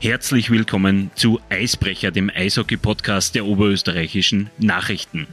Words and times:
Herzlich 0.00 0.48
willkommen 0.48 1.10
zu 1.16 1.40
Eisbrecher, 1.50 2.12
dem 2.12 2.30
Eishockey-Podcast 2.30 3.34
der 3.34 3.44
oberösterreichischen 3.44 4.48
Nachrichten. 4.58 5.26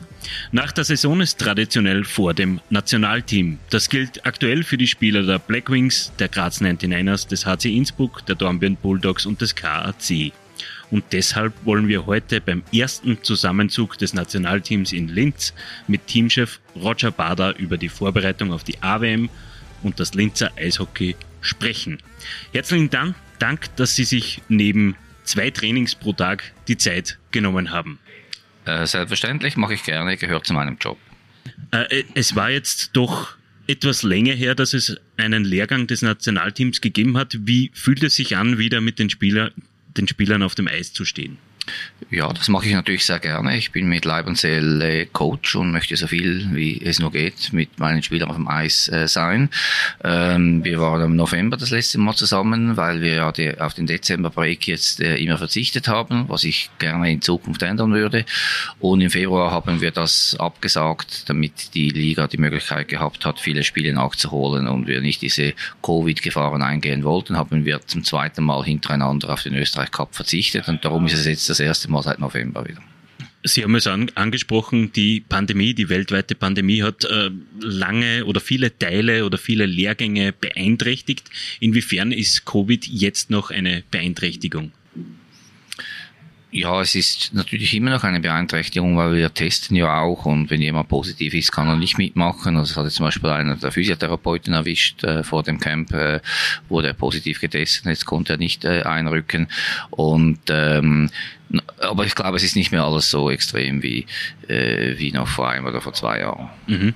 Nach 0.52 0.71
der 0.71 0.84
Saison 0.84 1.21
ist 1.21 1.38
traditionell 1.38 2.04
vor 2.04 2.34
dem 2.34 2.59
Nationalteam. 2.71 3.59
Das 3.70 3.89
gilt 3.89 4.25
aktuell 4.25 4.63
für 4.63 4.77
die 4.77 4.88
Spieler 4.88 5.21
der 5.21 5.38
Blackwings, 5.38 6.13
der 6.17 6.30
Graz 6.30 6.62
99ers, 6.62 7.27
des 7.27 7.45
HC 7.45 7.77
Innsbruck, 7.77 8.25
der 8.25 8.34
Dornbirn 8.34 8.75
Bulldogs 8.75 9.27
und 9.27 9.39
des 9.39 9.54
KAC. 9.54 10.34
Und 10.89 11.04
deshalb 11.11 11.54
wollen 11.63 11.88
wir 11.88 12.07
heute 12.07 12.41
beim 12.41 12.63
ersten 12.73 13.21
Zusammenzug 13.21 14.00
des 14.00 14.16
Nationalteams 14.16 14.93
in 14.93 15.09
Linz 15.09 15.54
mit 15.88 16.07
Teamchef 16.07 16.59
Roger 16.76 17.12
Bader 17.12 17.55
über 17.59 17.77
die 17.77 17.90
Vorbereitung 17.90 18.52
auf 18.52 18.63
die 18.63 18.82
AWM 18.82 19.29
und 19.84 19.99
das 19.99 20.16
Linzer 20.16 20.49
Eishockey 20.57 21.16
sprechen. 21.41 21.99
Herzlichen 22.52 22.90
Dank 22.90 23.16
Dank, 23.39 23.75
dass 23.75 23.95
Sie 23.95 24.03
sich 24.03 24.41
neben 24.49 24.95
zwei 25.23 25.49
Trainings 25.49 25.95
pro 25.95 26.13
Tag 26.13 26.43
die 26.67 26.77
Zeit 26.77 27.17
genommen 27.31 27.71
haben. 27.71 27.99
Äh, 28.66 28.85
selbstverständlich 28.85 29.57
mache 29.57 29.73
ich 29.73 29.84
gerne, 29.84 30.17
gehört 30.17 30.48
zu 30.48 30.53
meinem 30.53 30.77
Job. 30.80 30.98
Äh, 31.71 32.03
es 32.13 32.35
war 32.35 32.49
jetzt 32.49 32.91
doch 32.93 33.35
etwas 33.67 34.03
länger 34.03 34.34
her, 34.34 34.55
dass 34.55 34.73
es 34.73 34.98
einen 35.17 35.43
Lehrgang 35.43 35.88
des 35.88 36.02
Nationalteams 36.02 36.81
gegeben 36.81 37.17
hat. 37.17 37.38
Wie 37.41 37.71
fühlt 37.73 38.03
es 38.03 38.16
sich 38.16 38.38
an, 38.38 38.57
wieder 38.57 38.81
mit 38.81 38.99
den, 38.99 39.09
Spieler, 39.09 39.52
den 39.98 40.07
Spielern 40.07 40.43
auf 40.43 40.55
dem 40.55 40.67
Eis 40.67 40.93
zu 40.93 41.05
stehen? 41.05 41.38
Ja, 42.12 42.32
das 42.32 42.50
mache 42.50 42.68
ich 42.68 42.74
natürlich 42.74 43.05
sehr 43.05 43.20
gerne. 43.20 43.58
Ich 43.58 43.72
bin 43.72 43.88
mit 43.88 44.05
Leib 44.05 44.28
und 44.28 44.38
Seele 44.38 45.08
Coach 45.08 45.55
und 45.55 45.72
möchte 45.72 45.96
so 45.96 46.08
viel 46.08 46.48
wie 46.54 46.80
es 46.84 47.00
nur 47.00 47.12
geht 47.12 47.52
mit 47.52 47.80
meinen 47.80 48.04
Spielern 48.04 48.30
auf 48.30 48.36
dem 48.36 48.48
Eis 48.48 48.88
äh, 48.90 49.07
sein. 49.07 49.49
Ähm, 50.04 50.63
wir 50.63 50.80
waren 50.80 51.02
im 51.02 51.16
November 51.16 51.57
das 51.57 51.72
letzte 51.72 51.98
Mal 51.98 52.13
zusammen, 52.13 52.77
weil 52.77 53.02
wir 53.02 53.16
ja 53.16 53.32
die, 53.32 53.60
auf 53.60 53.74
den 53.74 53.88
Dezember-Break 53.88 54.68
jetzt 54.68 54.99
äh, 54.99 55.16
immer 55.16 55.38
verzichtet 55.38 55.88
haben, 55.88 56.30
was 56.30 56.44
ich 56.44 56.70
gerne 56.77 57.12
in 57.12 57.22
Zukunft 57.22 57.63
ändern 57.63 57.91
würde. 57.94 58.26
Und 58.79 59.02
im 59.02 59.10
Februar 59.10 59.52
haben 59.52 59.82
wir 59.82 59.91
das 59.91 60.35
abgesagt, 60.40 61.27
damit 61.29 61.74
die 61.74 61.90
Liga 61.90 62.27
die 62.27 62.38
Möglichkeit 62.38 62.88
gehabt 62.88 63.26
hat, 63.26 63.40
viele 63.40 63.63
Spiele 63.63 63.94
nachzuholen 63.94 64.68
und 64.68 64.88
wir 64.88 65.02
nicht 65.02 65.22
diese 65.22 65.53
Covid-Gefahren 65.81 66.62
eingehen 66.62 67.03
wollten, 67.03 67.35
haben 67.35 67.66
wir 67.66 67.81
zum 67.88 68.03
zweiten 68.03 68.44
Mal 68.44 68.63
hintereinander 68.63 69.29
auf 69.31 69.41
den 69.41 69.56
Österreich 69.56 69.91
Cup 69.91 70.13
verzichtet 70.13 70.68
und 70.68 70.85
darum 70.85 71.06
ist 71.07 71.13
es 71.13 71.25
jetzt 71.25 71.54
das 71.59 71.66
erste 71.66 71.89
Mal 71.89 72.03
seit 72.03 72.19
November 72.19 72.66
wieder. 72.66 72.81
Sie 73.44 73.63
haben 73.63 73.75
es 73.75 73.85
an, 73.85 74.11
angesprochen, 74.16 74.91
die 74.91 75.19
Pandemie, 75.22 75.75
die 75.75 75.88
weltweite 75.88 76.34
Pandemie 76.34 76.81
hat 76.81 77.06
äh, 77.06 77.29
lange 77.59 78.25
oder 78.25 78.39
viele 78.39 78.75
Teile 78.78 79.23
oder 79.23 79.38
viele 79.38 79.67
Lehrgänge 79.67 80.33
beeinträchtigt. 80.33 81.29
Inwiefern 81.59 82.11
ist 82.11 82.45
Covid 82.45 82.88
jetzt 82.88 83.29
noch 83.29 83.51
eine 83.51 83.83
Beeinträchtigung? 83.91 84.72
Ja, 86.51 86.81
es 86.81 86.96
ist 86.96 87.34
natürlich 87.34 87.74
immer 87.74 87.91
noch 87.91 88.03
eine 88.03 88.22
Beeinträchtigung, 88.22 88.96
weil 88.96 89.16
wir 89.16 89.34
testen 89.34 89.75
ja 89.75 90.00
auch 90.00 90.25
und 90.25 90.50
wenn 90.50 90.62
jemand 90.62 90.88
positiv 90.88 91.34
ist, 91.34 91.51
kann 91.51 91.68
er 91.68 91.75
nicht 91.75 91.97
mitmachen. 91.97 92.56
Also 92.56 92.72
es 92.72 92.78
hat 92.78 92.85
jetzt 92.85 92.96
zum 92.96 93.07
Beispiel 93.07 93.29
einer 93.29 93.57
der 93.57 93.74
Physiotherapeuten 93.74 94.53
erwischt 94.53 95.03
äh, 95.03 95.23
vor 95.23 95.44
dem 95.44 95.59
Camp, 95.59 95.91
äh, 95.91 96.22
wurde 96.69 96.88
er 96.88 96.94
positiv 96.94 97.41
getestet, 97.41 97.85
jetzt 97.88 98.06
konnte 98.06 98.34
er 98.34 98.38
nicht 98.38 98.63
äh, 98.63 98.84
einrücken. 98.84 99.47
Und 99.90 100.40
ähm, 100.50 101.09
aber 101.79 102.06
ich 102.06 102.16
glaube, 102.16 102.38
es 102.38 102.44
ist 102.44 102.56
nicht 102.56 102.72
mehr 102.72 102.84
alles 102.84 103.09
so 103.09 103.29
extrem 103.29 103.84
wie, 103.84 104.06
äh, 104.47 104.97
wie 104.97 105.12
noch 105.12 105.28
vor 105.28 105.50
einem 105.50 105.66
oder 105.66 105.81
vor 105.81 105.94
zwei 105.94 106.19
Jahren. 106.19 106.50
Mhm. 106.68 106.94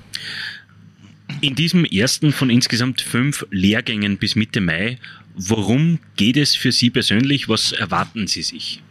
In 1.41 1.55
diesem 1.55 1.85
ersten 1.85 2.31
von 2.31 2.49
insgesamt 2.49 3.01
fünf 3.01 3.45
Lehrgängen 3.51 4.17
bis 4.17 4.35
Mitte 4.35 4.61
Mai, 4.61 4.97
worum 5.35 5.99
geht 6.15 6.37
es 6.37 6.55
für 6.55 6.71
Sie 6.71 6.89
persönlich? 6.89 7.47
Was 7.49 7.71
erwarten 7.71 8.27
Sie 8.27 8.41
sich? 8.41 8.81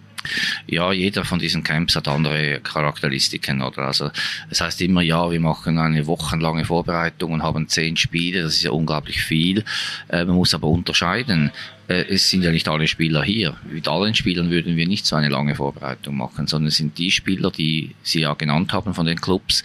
Ja, 0.67 0.93
jeder 0.93 1.25
von 1.25 1.39
diesen 1.39 1.63
Camps 1.63 1.97
hat 1.97 2.09
andere 2.09 2.61
Charakteristiken, 2.61 3.63
oder? 3.63 3.83
Also, 3.83 4.11
es 4.51 4.61
heißt 4.61 4.81
immer, 4.83 5.03
ja, 5.03 5.31
wir 5.31 5.41
machen 5.41 5.79
eine 5.79 6.07
wochenlange 6.07 6.65
Vorbereitung 6.65 7.33
und 7.33 7.43
haben 7.43 7.69
zehn 7.69 7.97
Spiele, 7.97 8.43
das 8.43 8.57
ist 8.57 8.63
ja 8.63 8.71
unglaublich 8.71 9.23
viel. 9.23 9.65
Äh, 10.09 10.25
man 10.25 10.37
muss 10.37 10.55
aber 10.55 10.69
unterscheiden 10.69 11.51
es 11.89 12.29
sind 12.29 12.43
ja 12.43 12.53
nicht 12.53 12.69
alle 12.69 12.87
Spieler 12.87 13.23
hier. 13.23 13.57
Mit 13.71 13.89
allen 13.89 14.15
Spielern 14.15 14.51
würden 14.51 14.77
wir 14.77 14.87
nicht 14.87 15.07
so 15.07 15.17
eine 15.17 15.31
lange 15.31 15.55
Vorbereitung 15.55 16.17
machen, 16.19 16.47
sondern 16.47 16.69
es 16.69 16.77
sind 16.77 16.99
die 16.99 17.11
Spieler, 17.11 17.51
die 17.51 17.95
Sie 18.03 18.21
ja 18.21 18.35
genannt 18.35 18.75
haben 18.75 18.93
von 18.93 19.07
den 19.07 19.21
Clubs, 19.21 19.65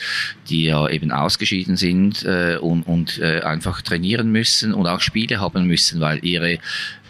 die 0.49 0.63
ja 0.63 0.87
eben 0.87 1.11
ausgeschieden 1.11 1.75
sind 1.75 2.23
äh, 2.23 2.57
und, 2.61 2.83
und 2.83 3.19
äh, 3.19 3.41
einfach 3.41 3.81
trainieren 3.81 4.31
müssen 4.31 4.73
und 4.73 4.87
auch 4.87 5.01
Spiele 5.01 5.41
haben 5.41 5.67
müssen, 5.67 5.99
weil 5.99 6.23
ihre 6.23 6.59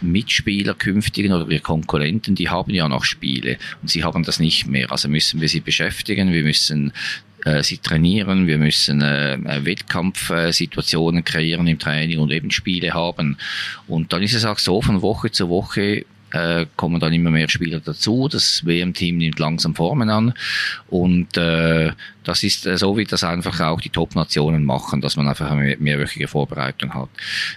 Mitspieler 0.00 0.74
künftigen 0.74 1.32
oder 1.32 1.48
ihre 1.48 1.60
Konkurrenten, 1.60 2.34
die 2.34 2.48
haben 2.48 2.72
ja 2.72 2.88
noch 2.88 3.04
Spiele 3.04 3.56
und 3.82 3.88
sie 3.88 4.02
haben 4.02 4.24
das 4.24 4.40
nicht 4.40 4.66
mehr. 4.66 4.90
Also 4.90 5.08
müssen 5.08 5.40
wir 5.40 5.48
sie 5.48 5.60
beschäftigen, 5.60 6.32
wir 6.32 6.42
müssen 6.42 6.90
äh, 6.90 7.33
sie 7.62 7.78
trainieren, 7.78 8.46
wir 8.46 8.58
müssen 8.58 9.02
äh, 9.02 9.38
Wettkampfsituationen 9.64 11.24
kreieren 11.24 11.66
im 11.66 11.78
Training 11.78 12.18
und 12.18 12.32
eben 12.32 12.50
Spiele 12.50 12.94
haben. 12.94 13.36
Und 13.86 14.12
dann 14.12 14.22
ist 14.22 14.34
es 14.34 14.44
auch 14.44 14.58
so, 14.58 14.80
von 14.80 15.02
Woche 15.02 15.30
zu 15.30 15.48
Woche 15.48 16.06
äh, 16.34 16.66
kommen 16.76 17.00
dann 17.00 17.12
immer 17.12 17.30
mehr 17.30 17.48
Spieler 17.48 17.80
dazu. 17.80 18.28
Das 18.28 18.66
WM-Team 18.66 19.18
nimmt 19.18 19.38
langsam 19.38 19.74
Formen 19.74 20.10
an 20.10 20.34
und 20.88 21.36
äh, 21.36 21.92
das 22.24 22.42
ist 22.42 22.66
äh, 22.66 22.76
so, 22.76 22.96
wie 22.96 23.04
das 23.04 23.22
einfach 23.22 23.60
auch 23.60 23.80
die 23.80 23.90
Top-Nationen 23.90 24.64
machen, 24.64 25.00
dass 25.00 25.16
man 25.16 25.28
einfach 25.28 25.50
eine 25.50 25.76
mehrwöchige 25.78 26.26
Vorbereitung 26.26 26.94
hat. 26.94 27.08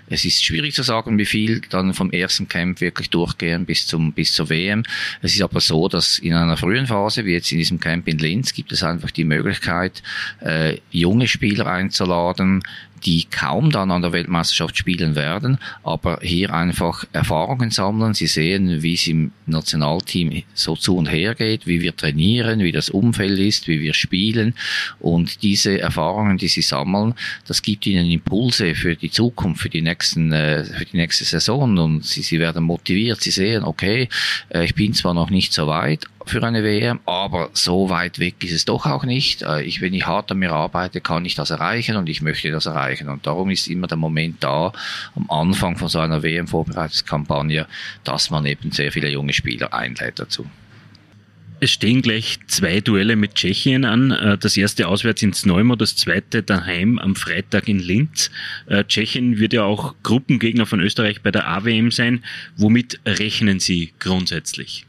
Es 0.07 0.25
ist 0.25 0.43
schwierig 0.43 0.75
zu 0.75 0.83
sagen, 0.83 1.17
wie 1.17 1.25
viel 1.25 1.61
dann 1.69 1.93
vom 1.93 2.11
ersten 2.11 2.47
Camp 2.47 2.79
wirklich 2.81 3.09
durchgehen 3.09 3.65
bis 3.65 3.87
zum 3.87 4.11
bis 4.13 4.33
zur 4.33 4.49
WM. 4.49 4.83
Es 5.21 5.33
ist 5.33 5.41
aber 5.41 5.59
so, 5.59 5.87
dass 5.87 6.19
in 6.19 6.33
einer 6.33 6.57
frühen 6.57 6.85
Phase, 6.85 7.25
wie 7.25 7.33
jetzt 7.33 7.51
in 7.51 7.57
diesem 7.57 7.79
Camp 7.79 8.07
in 8.07 8.19
Linz, 8.19 8.53
gibt 8.53 8.71
es 8.71 8.83
einfach 8.83 9.09
die 9.09 9.23
Möglichkeit, 9.23 10.03
äh, 10.41 10.77
junge 10.91 11.27
Spieler 11.27 11.65
einzuladen, 11.67 12.61
die 13.05 13.25
kaum 13.25 13.71
dann 13.71 13.91
an 13.91 14.01
der 14.01 14.11
Weltmeisterschaft 14.11 14.77
spielen 14.77 15.15
werden, 15.15 15.59
aber 15.83 16.19
hier 16.21 16.53
einfach 16.53 17.05
Erfahrungen 17.13 17.71
sammeln. 17.71 18.13
Sie 18.13 18.27
sehen, 18.27 18.81
wie 18.81 18.93
es 18.93 19.07
im 19.07 19.31
Nationalteam 19.45 20.43
so 20.53 20.75
zu 20.75 20.97
und 20.97 21.07
her 21.07 21.35
geht, 21.35 21.67
wie 21.67 21.81
wir 21.81 21.95
trainieren, 21.95 22.59
wie 22.59 22.71
das 22.71 22.89
Umfeld 22.89 23.39
ist, 23.39 23.67
wie 23.67 23.81
wir 23.81 23.93
spielen. 23.93 24.53
Und 24.99 25.43
diese 25.43 25.79
Erfahrungen, 25.79 26.37
die 26.37 26.47
sie 26.47 26.61
sammeln, 26.61 27.13
das 27.47 27.61
gibt 27.61 27.85
ihnen 27.85 28.09
Impulse 28.09 28.75
für 28.75 28.95
die 28.95 29.11
Zukunft, 29.11 29.61
für 29.61 29.69
die 29.69 29.81
nächsten, 29.81 30.31
äh, 30.31 30.63
für 30.63 30.85
die 30.85 30.97
nächste 30.97 31.25
Saison. 31.25 31.77
Und 31.77 32.05
sie, 32.05 32.21
sie 32.21 32.39
werden 32.39 32.63
motiviert. 32.63 33.21
Sie 33.21 33.31
sehen, 33.31 33.63
okay, 33.63 34.09
äh, 34.49 34.65
ich 34.65 34.75
bin 34.75 34.93
zwar 34.93 35.13
noch 35.13 35.29
nicht 35.29 35.53
so 35.53 35.67
weit, 35.67 36.05
für 36.29 36.43
eine 36.43 36.63
WM, 36.63 36.99
aber 37.05 37.49
so 37.53 37.89
weit 37.89 38.19
weg 38.19 38.43
ist 38.43 38.51
es 38.51 38.65
doch 38.65 38.85
auch 38.85 39.03
nicht. 39.03 39.41
Äh, 39.41 39.63
ich, 39.63 39.81
wenn 39.81 39.93
ich 39.93 40.05
hart 40.05 40.31
an 40.31 40.39
mir 40.39 40.51
arbeite, 40.51 41.01
kann 41.01 41.25
ich 41.25 41.35
das 41.35 41.49
erreichen 41.49 41.95
und 41.95 42.09
ich 42.09 42.21
möchte 42.21 42.51
das 42.51 42.65
erreichen. 42.65 43.09
Und 43.09 43.25
darum 43.25 43.49
ist 43.49 43.67
immer 43.67 43.87
der 43.87 43.97
Moment 43.97 44.43
da, 44.43 44.71
am 45.15 45.29
Anfang 45.29 45.77
von 45.77 45.87
so 45.87 45.99
einer 45.99 46.23
WM-Vorbereitungskampagne, 46.23 47.67
dass 48.03 48.29
man 48.29 48.45
eben 48.45 48.71
sehr 48.71 48.91
viele 48.91 49.09
junge 49.09 49.33
Spieler 49.33 49.73
einlädt 49.73 50.19
dazu. 50.19 50.45
Es 51.59 51.71
stehen 51.71 52.03
gleich 52.03 52.37
zwei 52.45 52.81
Duelle 52.81 53.15
mit 53.15 53.33
Tschechien 53.33 53.83
an. 53.83 54.11
Äh, 54.11 54.37
das 54.37 54.57
erste 54.57 54.87
auswärts 54.87 55.23
ins 55.23 55.45
Neumo, 55.45 55.75
das 55.75 55.95
zweite 55.95 56.43
daheim 56.43 56.99
am 56.99 57.15
Freitag 57.15 57.67
in 57.67 57.79
Linz. 57.79 58.29
Äh, 58.67 58.83
Tschechien 58.83 59.39
wird 59.39 59.53
ja 59.53 59.63
auch 59.63 59.95
Gruppengegner 60.03 60.67
von 60.67 60.79
Österreich 60.79 61.21
bei 61.21 61.31
der 61.31 61.47
AWM 61.47 61.89
sein. 61.89 62.23
Womit 62.57 62.99
rechnen 63.05 63.59
Sie 63.59 63.93
grundsätzlich? 63.99 64.85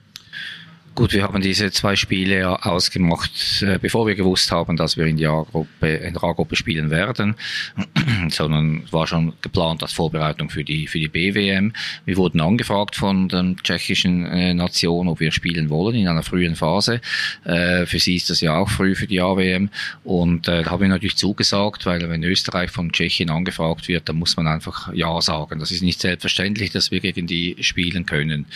Gut, 0.98 1.12
wir 1.12 1.22
haben 1.22 1.41
diese 1.41 1.70
zwei 1.70 1.94
Spiele 1.94 2.66
ausgemacht, 2.66 3.62
äh, 3.62 3.78
bevor 3.81 4.09
wir 4.09 4.16
gewusst 4.16 4.50
haben, 4.50 4.76
dass 4.76 4.97
wir 4.97 5.06
in 5.06 5.16
der 5.16 5.31
A-Gruppe, 5.31 5.87
in 5.87 6.14
der 6.14 6.25
A-Gruppe 6.25 6.56
spielen 6.56 6.90
werden, 6.90 7.37
sondern 8.31 8.82
war 8.90 9.06
schon 9.06 9.34
geplant 9.40 9.81
als 9.84 9.93
Vorbereitung 9.93 10.50
für 10.50 10.64
die, 10.64 10.88
für 10.88 10.99
die 10.99 11.06
BWM. 11.06 11.73
Wir 12.05 12.17
wurden 12.17 12.40
angefragt 12.40 12.96
von 12.96 13.28
der 13.28 13.55
tschechischen 13.62 14.26
äh, 14.26 14.55
Nation, 14.55 15.06
ob 15.06 15.20
wir 15.20 15.31
spielen 15.31 15.70
wollen 15.70 15.94
in 15.94 16.08
einer 16.08 16.25
frühen 16.25 16.56
Phase. 16.56 17.00
Äh, 17.44 17.87
für 17.87 18.00
sie 18.00 18.17
ist 18.17 18.28
das 18.28 18.40
ja 18.40 18.56
auch 18.56 18.69
früh 18.69 18.96
für 18.96 19.06
die 19.06 19.20
AWM 19.20 19.70
und 20.02 20.49
da 20.49 20.64
haben 20.64 20.81
wir 20.81 20.88
natürlich 20.88 21.17
zugesagt, 21.17 21.87
weil 21.87 22.11
wenn 22.11 22.25
Österreich 22.25 22.73
von 22.73 22.90
Tschechien 22.90 23.31
angefragt 23.31 23.87
wird, 23.87 24.08
dann 24.08 24.17
muss 24.17 24.37
man 24.37 24.49
einfach 24.49 24.93
Ja 24.93 25.20
sagen. 25.20 25.61
Das 25.61 25.70
ist 25.70 25.84
nicht 25.84 26.00
selbstverständlich, 26.00 26.73
dass 26.73 26.90
wir 26.90 26.99
gegen 26.99 27.28
die 27.28 27.55
spielen 27.61 28.05
können. 28.05 28.46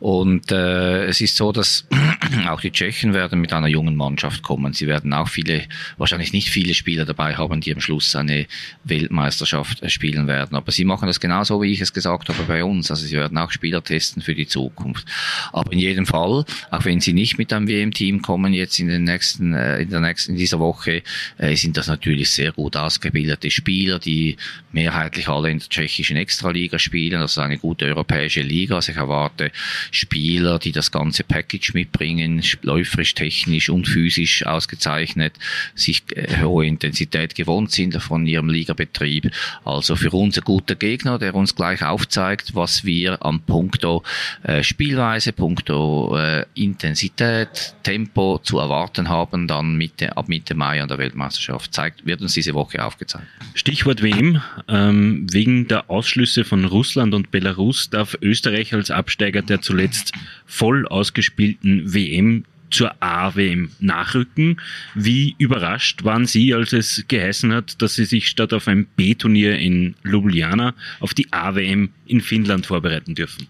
Und 0.00 0.50
es 0.50 1.20
ist 1.20 1.36
so, 1.36 1.52
dass 1.52 1.75
auch 2.48 2.60
die 2.60 2.70
Tschechen 2.70 3.14
werden 3.14 3.40
mit 3.40 3.52
einer 3.52 3.68
jungen 3.68 3.96
Mannschaft 3.96 4.42
kommen. 4.42 4.72
Sie 4.72 4.86
werden 4.86 5.12
auch 5.12 5.28
viele, 5.28 5.64
wahrscheinlich 5.96 6.32
nicht 6.32 6.48
viele 6.50 6.74
Spieler 6.74 7.04
dabei 7.04 7.36
haben, 7.36 7.60
die 7.60 7.72
am 7.72 7.80
Schluss 7.80 8.14
eine 8.16 8.46
Weltmeisterschaft 8.84 9.90
spielen 9.90 10.26
werden. 10.26 10.56
Aber 10.56 10.72
sie 10.72 10.84
machen 10.84 11.06
das 11.06 11.20
genauso, 11.20 11.60
wie 11.62 11.72
ich 11.72 11.80
es 11.80 11.92
gesagt 11.92 12.28
habe 12.28 12.42
bei 12.44 12.64
uns. 12.64 12.90
Also 12.90 13.06
sie 13.06 13.16
werden 13.16 13.38
auch 13.38 13.50
Spieler 13.50 13.82
testen 13.82 14.22
für 14.22 14.34
die 14.34 14.46
Zukunft. 14.46 15.06
Aber 15.52 15.72
in 15.72 15.78
jedem 15.78 16.06
Fall, 16.06 16.44
auch 16.70 16.84
wenn 16.84 17.00
sie 17.00 17.12
nicht 17.12 17.38
mit 17.38 17.52
einem 17.52 17.68
WM-Team 17.68 18.22
kommen 18.22 18.52
jetzt 18.52 18.78
in 18.78 18.88
den 18.88 19.04
nächsten, 19.04 19.54
äh, 19.54 19.82
in 19.82 19.90
der 19.90 20.00
nächsten, 20.00 20.32
in 20.32 20.38
dieser 20.38 20.58
Woche, 20.60 21.02
äh, 21.38 21.56
sind 21.56 21.76
das 21.76 21.86
natürlich 21.86 22.30
sehr 22.30 22.52
gut 22.52 22.76
ausgebildete 22.76 23.50
Spieler, 23.50 23.98
die 23.98 24.36
mehrheitlich 24.72 25.28
alle 25.28 25.50
in 25.50 25.58
der 25.58 25.68
tschechischen 25.68 26.16
Extraliga 26.16 26.78
spielen. 26.78 27.20
Das 27.20 27.32
ist 27.32 27.38
eine 27.38 27.58
gute 27.58 27.86
europäische 27.86 28.42
Liga. 28.42 28.76
Also 28.76 28.92
ich 28.92 28.98
erwarte 28.98 29.50
Spieler, 29.90 30.58
die 30.58 30.72
das 30.72 30.90
ganze 30.90 31.24
Package 31.24 31.55
mitbringen, 31.74 32.42
läuferisch, 32.62 33.14
technisch 33.14 33.68
und 33.68 33.86
physisch 33.88 34.46
ausgezeichnet, 34.46 35.34
sich 35.74 36.02
äh, 36.14 36.42
hohe 36.42 36.66
Intensität 36.66 37.34
gewohnt 37.34 37.70
sind 37.70 38.00
von 38.02 38.26
ihrem 38.26 38.48
Ligabetrieb. 38.48 39.30
Also 39.64 39.96
für 39.96 40.10
uns 40.10 40.38
ein 40.38 40.44
guter 40.44 40.74
Gegner, 40.74 41.18
der 41.18 41.34
uns 41.34 41.54
gleich 41.54 41.82
aufzeigt, 41.82 42.54
was 42.54 42.84
wir 42.84 43.24
am 43.24 43.40
Punkto 43.40 44.02
äh, 44.42 44.62
Spielweise, 44.62 45.32
Punkto 45.32 46.16
äh, 46.16 46.44
Intensität, 46.54 47.74
Tempo 47.82 48.38
zu 48.42 48.58
erwarten 48.58 49.08
haben, 49.08 49.46
dann 49.46 49.76
Mitte, 49.76 50.16
ab 50.16 50.28
Mitte 50.28 50.54
Mai 50.54 50.82
an 50.82 50.88
der 50.88 50.98
Weltmeisterschaft. 50.98 51.72
Zeigt, 51.72 52.06
wird 52.06 52.20
uns 52.20 52.34
diese 52.34 52.54
Woche 52.54 52.84
aufgezeigt. 52.84 53.26
Stichwort 53.54 54.02
WM. 54.02 54.42
Ähm, 54.68 55.26
wegen 55.30 55.68
der 55.68 55.90
Ausschlüsse 55.90 56.44
von 56.44 56.64
Russland 56.64 57.14
und 57.14 57.30
Belarus 57.30 57.90
darf 57.90 58.16
Österreich 58.20 58.74
als 58.74 58.90
Absteiger 58.90 59.42
der 59.42 59.60
zuletzt 59.60 60.12
voll 60.46 60.86
ausgespielten 60.86 61.92
WM 61.92 62.44
zur 62.70 62.94
A-WM 63.00 63.70
nachrücken. 63.78 64.60
Wie 64.94 65.34
überrascht 65.38 66.04
waren 66.04 66.26
Sie, 66.26 66.52
als 66.54 66.72
es 66.72 67.04
geheißen 67.08 67.52
hat, 67.52 67.80
dass 67.80 67.94
Sie 67.94 68.04
sich 68.04 68.28
statt 68.28 68.52
auf 68.52 68.68
ein 68.68 68.86
B-Turnier 68.96 69.58
in 69.58 69.94
Ljubljana 70.02 70.74
auf 71.00 71.14
die 71.14 71.32
A-WM 71.32 71.90
in 72.06 72.20
Finnland 72.20 72.66
vorbereiten 72.66 73.14
dürfen? 73.14 73.48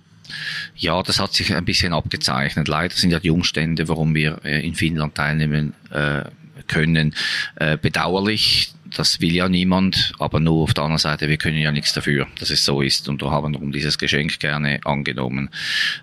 Ja, 0.77 1.03
das 1.03 1.21
hat 1.21 1.35
sich 1.35 1.55
ein 1.55 1.65
bisschen 1.65 1.93
abgezeichnet. 1.93 2.69
Leider 2.69 2.95
sind 2.95 3.11
ja 3.11 3.21
die 3.21 3.31
Umstände, 3.31 3.89
warum 3.89 4.15
wir 4.15 4.41
äh, 4.45 4.67
in 4.67 4.75
Finnland 4.75 5.15
teilnehmen 5.15 5.73
äh, 5.91 6.25
können, 6.67 7.15
äh, 7.57 7.79
bedauerlich 7.79 8.73
das 8.95 9.21
will 9.21 9.35
ja 9.35 9.49
niemand, 9.49 10.13
aber 10.19 10.41
nur 10.41 10.65
auf 10.65 10.75
der 10.75 10.85
anderen 10.85 10.99
Seite, 10.99 11.29
wir 11.29 11.37
können 11.37 11.59
ja 11.59 11.73
nichts 11.73 11.93
dafür, 11.93 12.27
dass 12.39 12.51
es 12.51 12.65
so 12.65 12.81
ist 12.83 13.09
und 13.09 13.23
wir 13.23 13.31
haben 13.31 13.53
darum 13.53 13.73
dieses 13.73 13.99
Geschenk 13.99 14.39
gerne 14.39 14.81
angenommen. 14.85 15.51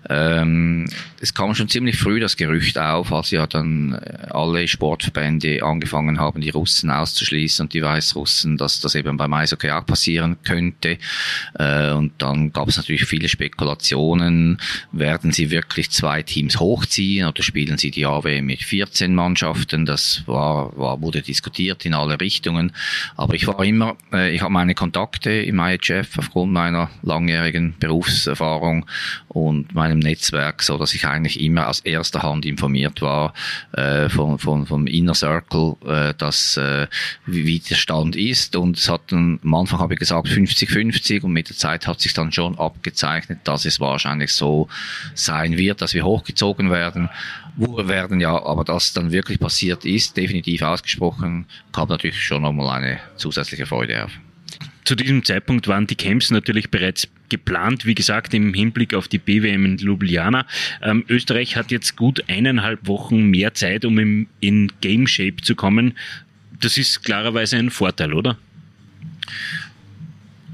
Ähm, 0.08 0.88
es 1.20 1.34
kam 1.34 1.54
schon 1.54 1.68
ziemlich 1.68 1.96
früh 1.96 2.20
das 2.20 2.36
Gerücht 2.36 2.78
auf, 2.78 3.12
als 3.12 3.30
ja 3.30 3.46
dann 3.46 3.94
äh, 3.94 4.26
alle 4.30 4.68
Sportverbände 4.68 5.62
angefangen 5.62 6.18
haben, 6.18 6.40
die 6.40 6.50
Russen 6.50 6.90
auszuschließen 6.90 7.64
und 7.64 7.74
die 7.74 7.82
Weißrussen, 7.82 8.56
dass 8.56 8.80
das 8.80 8.94
eben 8.94 9.16
beim 9.16 9.32
Eishockey 9.32 9.70
auch 9.70 9.86
passieren 9.86 10.36
könnte. 10.44 10.98
Äh, 11.58 11.92
und 11.92 12.12
dann 12.18 12.52
gab 12.52 12.68
es 12.68 12.76
natürlich 12.76 13.04
viele 13.04 13.28
Spekulationen, 13.28 14.58
werden 14.92 15.32
sie 15.32 15.50
wirklich 15.50 15.90
zwei 15.90 16.22
Teams 16.22 16.60
hochziehen 16.60 17.26
oder 17.26 17.42
spielen 17.42 17.78
sie 17.78 17.90
die 17.90 18.06
AW 18.06 18.42
mit 18.42 18.62
14 18.62 19.14
Mannschaften? 19.14 19.86
Das 19.86 20.22
war, 20.26 20.76
war, 20.76 21.00
wurde 21.00 21.22
diskutiert 21.22 21.84
in 21.84 21.94
alle 21.94 22.20
Richtungen. 22.20 22.72
Aber 23.16 23.34
ich 23.34 23.46
war 23.46 23.64
immer, 23.64 23.96
äh, 24.12 24.34
ich 24.34 24.42
habe 24.42 24.52
meine 24.52 24.74
Kontakte 24.74 25.30
im 25.30 25.58
IHF 25.58 26.18
aufgrund 26.18 26.52
meiner 26.52 26.90
langjährigen 27.02 27.74
Berufserfahrung 27.78 28.86
und 29.28 29.74
meinem 29.74 29.98
Netzwerk, 29.98 30.62
so 30.62 30.78
dass 30.78 30.94
ich 30.94 31.06
eigentlich 31.06 31.40
immer 31.40 31.68
aus 31.68 31.80
erster 31.80 32.22
Hand 32.22 32.46
informiert 32.46 33.02
war 33.02 33.34
äh, 33.72 34.08
von, 34.08 34.38
von, 34.38 34.66
vom 34.66 34.86
Inner 34.86 35.14
Circle, 35.14 35.76
äh, 35.86 36.14
dass 36.16 36.56
äh, 36.56 36.86
wie, 37.26 37.58
der 37.58 37.74
Stand 37.74 38.16
ist. 38.16 38.56
Und 38.56 38.78
es 38.78 38.88
hat 38.88 39.12
dann, 39.12 39.40
am 39.42 39.54
Anfang 39.54 39.80
habe 39.80 39.94
ich 39.94 40.00
gesagt 40.00 40.28
50-50 40.28 41.22
und 41.22 41.32
mit 41.32 41.48
der 41.48 41.56
Zeit 41.56 41.86
hat 41.86 42.00
sich 42.00 42.14
dann 42.14 42.32
schon 42.32 42.58
abgezeichnet, 42.58 43.40
dass 43.44 43.64
es 43.64 43.80
wahrscheinlich 43.80 44.32
so 44.32 44.68
sein 45.14 45.56
wird, 45.56 45.82
dass 45.82 45.94
wir 45.94 46.04
hochgezogen 46.04 46.70
werden 46.70 47.08
wo 47.56 47.88
werden 47.88 48.20
ja, 48.20 48.44
aber 48.44 48.64
das 48.64 48.92
dann 48.92 49.12
wirklich 49.12 49.38
passiert 49.38 49.84
ist, 49.84 50.16
definitiv 50.16 50.62
ausgesprochen, 50.62 51.46
kam 51.72 51.88
natürlich 51.88 52.22
schon 52.22 52.42
nochmal 52.42 52.63
eine 52.68 53.00
zusätzliche 53.16 53.66
Freude 53.66 54.04
auf. 54.04 54.12
Zu 54.84 54.96
diesem 54.96 55.24
Zeitpunkt 55.24 55.66
waren 55.66 55.86
die 55.86 55.94
Camps 55.94 56.30
natürlich 56.30 56.70
bereits 56.70 57.08
geplant, 57.30 57.86
wie 57.86 57.94
gesagt, 57.94 58.34
im 58.34 58.52
Hinblick 58.52 58.94
auf 58.94 59.08
die 59.08 59.18
BWM 59.18 59.64
in 59.64 59.78
Ljubljana. 59.78 60.46
Ähm, 60.82 61.04
Österreich 61.08 61.56
hat 61.56 61.70
jetzt 61.70 61.96
gut 61.96 62.24
eineinhalb 62.28 62.86
Wochen 62.86 63.30
mehr 63.30 63.54
Zeit, 63.54 63.86
um 63.86 63.98
im, 63.98 64.26
in 64.40 64.70
Game 64.82 65.06
Shape 65.06 65.36
zu 65.42 65.54
kommen. 65.54 65.96
Das 66.60 66.76
ist 66.76 67.02
klarerweise 67.02 67.56
ein 67.56 67.70
Vorteil, 67.70 68.12
oder? 68.12 68.36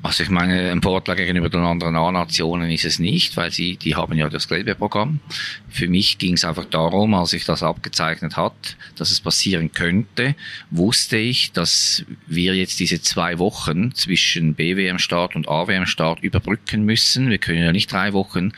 Also 0.03 0.23
ich 0.23 0.31
meine, 0.31 0.71
ein 0.71 0.81
Vorteil 0.81 1.17
gegenüber 1.17 1.51
den 1.51 1.61
anderen 1.61 1.95
A-Nationen 1.95 2.71
ist 2.71 2.87
es 2.87 2.99
nicht, 2.99 3.37
weil 3.37 3.51
sie, 3.51 3.77
die 3.77 3.97
haben 3.97 4.17
ja 4.17 4.31
das 4.31 4.49
gelbe 4.49 4.75
Programm. 4.75 5.21
Für 5.69 5.89
mich 5.89 6.17
ging 6.17 6.35
es 6.35 6.45
einfach 6.45 6.65
darum, 6.65 7.13
als 7.13 7.35
ich 7.35 7.45
das 7.45 7.63
abgezeichnet 7.63 8.37
hat, 8.37 8.77
dass 8.97 9.11
es 9.11 9.21
passieren 9.21 9.73
könnte, 9.73 10.35
wusste 10.71 11.19
ich, 11.19 11.53
dass 11.53 12.05
wir 12.27 12.55
jetzt 12.55 12.81
diese 12.81 13.03
zwei 13.03 13.39
Wochen 13.39 13.95
zwischen 13.95 14.55
BWM-Start 14.55 15.37
und 15.37 15.49
AWM-Start 15.49 16.21
überbrücken 16.23 16.85
müssen. 16.85 17.29
Wir 17.29 17.39
können 17.39 17.63
ja 17.63 17.73
nicht 17.73 17.93
drei 17.93 18.15
Wochen 18.15 18.53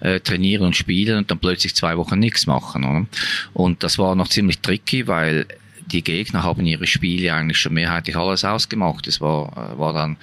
äh, 0.00 0.20
trainieren 0.20 0.66
und 0.66 0.76
spielen 0.76 1.16
und 1.16 1.30
dann 1.30 1.38
plötzlich 1.38 1.74
zwei 1.74 1.96
Wochen 1.96 2.18
nichts 2.18 2.46
machen. 2.46 2.84
Oder? 2.84 3.06
Und 3.54 3.82
das 3.82 3.98
war 3.98 4.14
noch 4.14 4.28
ziemlich 4.28 4.58
tricky, 4.58 5.06
weil 5.06 5.46
die 5.86 6.02
Gegner 6.02 6.42
haben 6.42 6.66
ihre 6.66 6.86
Spiele 6.86 7.32
eigentlich 7.32 7.58
schon 7.58 7.74
mehrheitlich 7.74 8.16
alles 8.16 8.44
ausgemacht. 8.44 9.06
Es 9.06 9.20
war, 9.20 9.72
äh, 9.72 9.78
war 9.78 9.92
dann 9.92 10.16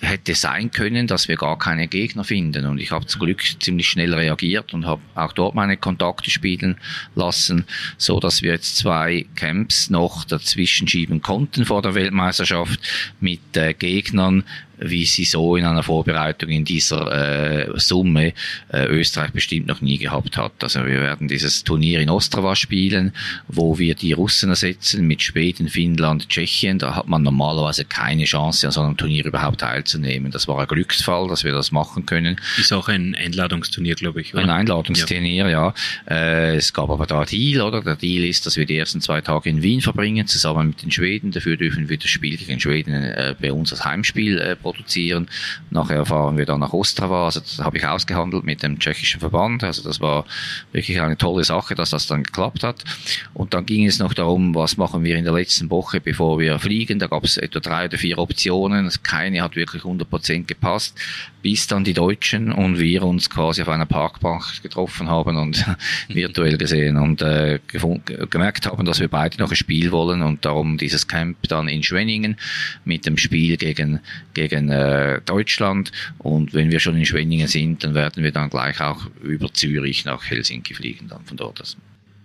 hätte 0.00 0.34
sein 0.34 0.70
können, 0.70 1.06
dass 1.06 1.28
wir 1.28 1.36
gar 1.36 1.58
keine 1.58 1.88
Gegner 1.88 2.24
finden. 2.24 2.66
Und 2.66 2.78
ich 2.78 2.90
habe 2.90 3.06
zum 3.06 3.20
Glück 3.20 3.42
ziemlich 3.60 3.88
schnell 3.88 4.14
reagiert 4.14 4.74
und 4.74 4.86
habe 4.86 5.00
auch 5.14 5.32
dort 5.32 5.54
meine 5.54 5.76
Kontakte 5.76 6.30
spielen 6.30 6.76
lassen, 7.14 7.64
so 7.96 8.20
dass 8.20 8.42
wir 8.42 8.52
jetzt 8.52 8.76
zwei 8.76 9.26
Camps 9.34 9.90
noch 9.90 10.24
dazwischen 10.24 10.86
schieben 10.86 11.22
konnten 11.22 11.64
vor 11.64 11.82
der 11.82 11.94
Weltmeisterschaft 11.94 12.80
mit 13.20 13.56
äh, 13.56 13.74
Gegnern, 13.74 14.44
wie 14.78 15.04
sie 15.04 15.24
so 15.24 15.56
in 15.56 15.64
einer 15.64 15.82
Vorbereitung 15.82 16.50
in 16.50 16.64
dieser 16.64 17.66
äh, 17.66 17.78
Summe 17.78 18.32
äh, 18.72 18.86
Österreich 18.86 19.32
bestimmt 19.32 19.66
noch 19.66 19.80
nie 19.80 19.98
gehabt 19.98 20.36
hat. 20.36 20.52
Also 20.62 20.84
wir 20.84 21.00
werden 21.00 21.28
dieses 21.28 21.64
Turnier 21.64 22.00
in 22.00 22.10
Ostrava 22.10 22.54
spielen, 22.56 23.12
wo 23.48 23.78
wir 23.78 23.94
die 23.94 24.12
Russen 24.12 24.50
ersetzen 24.50 25.06
mit 25.06 25.22
Schweden, 25.22 25.68
Finnland, 25.68 26.28
Tschechien. 26.28 26.78
Da 26.78 26.94
hat 26.94 27.08
man 27.08 27.22
normalerweise 27.22 27.84
keine 27.84 28.24
Chance, 28.24 28.66
an 28.66 28.72
so 28.72 28.80
einem 28.80 28.96
Turnier 28.96 29.24
überhaupt 29.24 29.60
teilzunehmen. 29.60 30.30
Das 30.30 30.48
war 30.48 30.60
ein 30.60 30.66
Glücksfall, 30.66 31.28
dass 31.28 31.44
wir 31.44 31.52
das 31.52 31.72
machen 31.72 32.06
können. 32.06 32.40
Ist 32.58 32.72
auch 32.72 32.88
ein 32.88 33.14
Einladungsturnier, 33.14 33.94
glaube 33.94 34.20
ich. 34.20 34.34
Oder? 34.34 34.42
Ein 34.42 34.50
Einladungsturnier, 34.50 35.48
ja. 35.48 35.48
ja. 35.48 35.74
Äh, 36.08 36.56
es 36.56 36.72
gab 36.72 36.90
aber 36.90 37.06
da 37.06 37.18
einen 37.20 37.28
Deal, 37.28 37.62
oder? 37.62 37.82
Der 37.82 37.96
Deal 37.96 38.24
ist, 38.24 38.46
dass 38.46 38.56
wir 38.56 38.66
die 38.66 38.76
ersten 38.76 39.00
zwei 39.00 39.20
Tage 39.20 39.48
in 39.48 39.62
Wien 39.62 39.80
verbringen, 39.80 40.26
zusammen 40.26 40.68
mit 40.68 40.82
den 40.82 40.90
Schweden. 40.90 41.30
Dafür 41.30 41.56
dürfen 41.56 41.88
wir 41.88 41.96
das 41.96 42.10
Spiel 42.10 42.36
gegen 42.36 42.60
Schweden 42.60 42.94
äh, 42.94 43.34
bei 43.40 43.52
uns 43.52 43.72
als 43.72 43.84
Heimspiel 43.84 44.38
äh, 44.38 44.56
produzieren. 44.66 45.28
Nachher 45.70 46.04
fahren 46.04 46.36
wir 46.36 46.44
dann 46.44 46.60
nach 46.60 46.72
Ostrava, 46.72 47.26
also 47.26 47.40
das 47.40 47.58
habe 47.58 47.76
ich 47.78 47.86
ausgehandelt 47.86 48.44
mit 48.44 48.62
dem 48.62 48.78
tschechischen 48.78 49.20
Verband, 49.20 49.62
also 49.62 49.82
das 49.82 50.00
war 50.00 50.24
wirklich 50.72 51.00
eine 51.00 51.16
tolle 51.16 51.44
Sache, 51.44 51.74
dass 51.74 51.90
das 51.90 52.08
dann 52.08 52.24
geklappt 52.24 52.64
hat. 52.64 52.82
Und 53.32 53.54
dann 53.54 53.64
ging 53.64 53.86
es 53.86 53.98
noch 53.98 54.14
darum, 54.14 54.54
was 54.54 54.76
machen 54.76 55.04
wir 55.04 55.16
in 55.16 55.24
der 55.24 55.34
letzten 55.34 55.70
Woche, 55.70 56.00
bevor 56.00 56.40
wir 56.40 56.58
fliegen. 56.58 56.98
Da 56.98 57.06
gab 57.06 57.24
es 57.24 57.36
etwa 57.36 57.60
drei 57.60 57.84
oder 57.84 57.98
vier 57.98 58.18
Optionen, 58.18 58.90
keine 59.02 59.42
hat 59.42 59.54
wirklich 59.54 59.82
100% 59.82 60.44
gepasst, 60.44 60.98
bis 61.42 61.68
dann 61.68 61.84
die 61.84 61.94
Deutschen 61.94 62.50
und 62.50 62.80
wir 62.80 63.04
uns 63.04 63.30
quasi 63.30 63.62
auf 63.62 63.68
einer 63.68 63.86
Parkbank 63.86 64.62
getroffen 64.62 65.08
haben 65.08 65.36
und 65.36 65.64
virtuell 66.08 66.58
gesehen 66.58 66.96
und 66.96 67.22
äh, 67.22 67.60
gemerkt 68.30 68.66
haben, 68.66 68.84
dass 68.84 68.98
wir 68.98 69.08
beide 69.08 69.38
noch 69.38 69.50
ein 69.50 69.56
Spiel 69.56 69.92
wollen 69.92 70.22
und 70.22 70.44
darum 70.44 70.76
dieses 70.76 71.06
Camp 71.06 71.36
dann 71.48 71.68
in 71.68 71.84
Schwenningen 71.84 72.36
mit 72.84 73.06
dem 73.06 73.16
Spiel 73.16 73.56
gegen, 73.56 74.00
gegen 74.34 74.55
gegen 74.56 74.70
äh, 74.70 75.20
Deutschland. 75.24 75.92
Und 76.18 76.54
wenn 76.54 76.70
wir 76.70 76.80
schon 76.80 76.96
in 76.96 77.04
Schwenningen 77.04 77.48
sind, 77.48 77.84
dann 77.84 77.94
werden 77.94 78.22
wir 78.22 78.32
dann 78.32 78.50
gleich 78.50 78.80
auch 78.80 79.06
über 79.22 79.52
Zürich 79.52 80.04
nach 80.04 80.24
Helsinki 80.24 80.74
fliegen, 80.74 81.08
dann 81.08 81.24
von 81.24 81.36
dort 81.36 81.60
aus. 81.60 81.76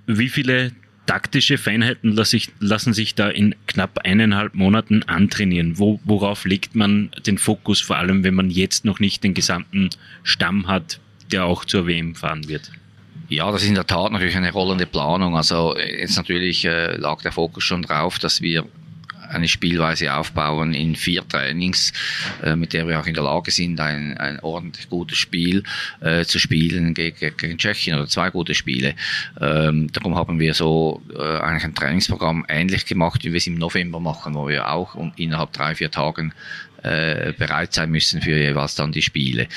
Wie 0.08 0.30
viele 0.30 0.72
taktische 1.06 1.58
Feinheiten 1.58 2.18
lassen 2.60 2.94
sich 2.94 3.16
da 3.16 3.30
in 3.30 3.56
knapp 3.68 4.00
eineinhalb 4.00 4.56
Monaten 4.56 5.04
antrainieren? 5.04 5.78
Wo, 5.78 6.00
worauf 6.04 6.46
legt 6.46 6.76
man 6.76 7.12
den 7.26 7.38
Fokus, 7.38 7.82
vor 7.82 7.98
allem 7.98 8.24
wenn 8.24 8.36
man 8.36 8.50
jetzt 8.50 8.86
noch 8.86 9.00
nicht 9.00 9.24
den 9.24 9.34
gesamten 9.34 9.90
Stamm 10.24 10.68
hat, 10.68 11.00
der 11.32 11.46
auch 11.46 11.66
zur 11.66 11.88
WM 11.88 12.16
fahren 12.16 12.48
wird? 12.48 12.72
Ja, 13.30 13.50
das 13.50 13.64
ist 13.64 13.70
in 13.70 13.76
der 13.76 13.88
Tat 13.88 14.12
natürlich 14.12 14.36
eine 14.36 14.52
rollende 14.52 14.86
Planung. 14.86 15.38
Also 15.38 15.78
jetzt 15.78 16.18
natürlich 16.18 16.66
äh, 16.66 16.98
lag 16.98 17.22
der 17.22 17.32
Fokus 17.32 17.64
schon 17.64 17.82
drauf, 17.82 18.20
dass 18.20 18.42
wir 18.42 18.66
eine 19.32 19.48
Spielweise 19.48 20.14
aufbauen 20.14 20.74
in 20.74 20.96
vier 20.96 21.28
Trainings, 21.28 21.94
äh, 22.44 22.56
mit 22.56 22.74
der 22.74 22.88
wir 22.88 23.00
auch 23.00 23.08
in 23.08 23.14
der 23.14 23.24
Lage 23.24 23.52
sind, 23.52 23.80
ein, 23.80 24.18
ein 24.18 24.40
ordentlich 24.42 24.90
gutes 24.90 25.18
Spiel 25.18 25.64
äh, 26.00 26.26
zu 26.26 26.40
spielen 26.40 26.94
gegen, 26.94 27.36
gegen 27.38 27.58
Tschechien 27.58 27.98
oder 27.98 28.08
zwei 28.08 28.30
gute 28.30 28.54
Spiele. 28.54 28.96
Ähm, 29.40 29.92
darum 29.92 30.16
haben 30.16 30.40
wir 30.40 30.54
so 30.54 31.02
äh, 31.18 31.38
eigentlich 31.40 31.64
ein 31.64 31.76
Trainingsprogramm 31.76 32.46
ähnlich 32.48 32.86
gemacht, 32.86 33.24
wie 33.24 33.32
wir 33.32 33.38
es 33.38 33.48
im 33.48 33.56
November 33.56 34.00
machen, 34.00 34.36
wo 34.36 34.48
wir 34.48 34.70
auch 34.70 34.96
innerhalb 35.16 35.54
drei, 35.54 35.76
vier 35.76 35.92
Tagen 35.92 36.34
äh, 36.84 37.34
bereit 37.38 37.74
sein 37.74 37.92
müssen 37.92 38.22
für 38.22 38.38
jeweils 38.38 38.76
dann 38.76 38.92
die 38.92 39.02
Spiele. 39.02 39.48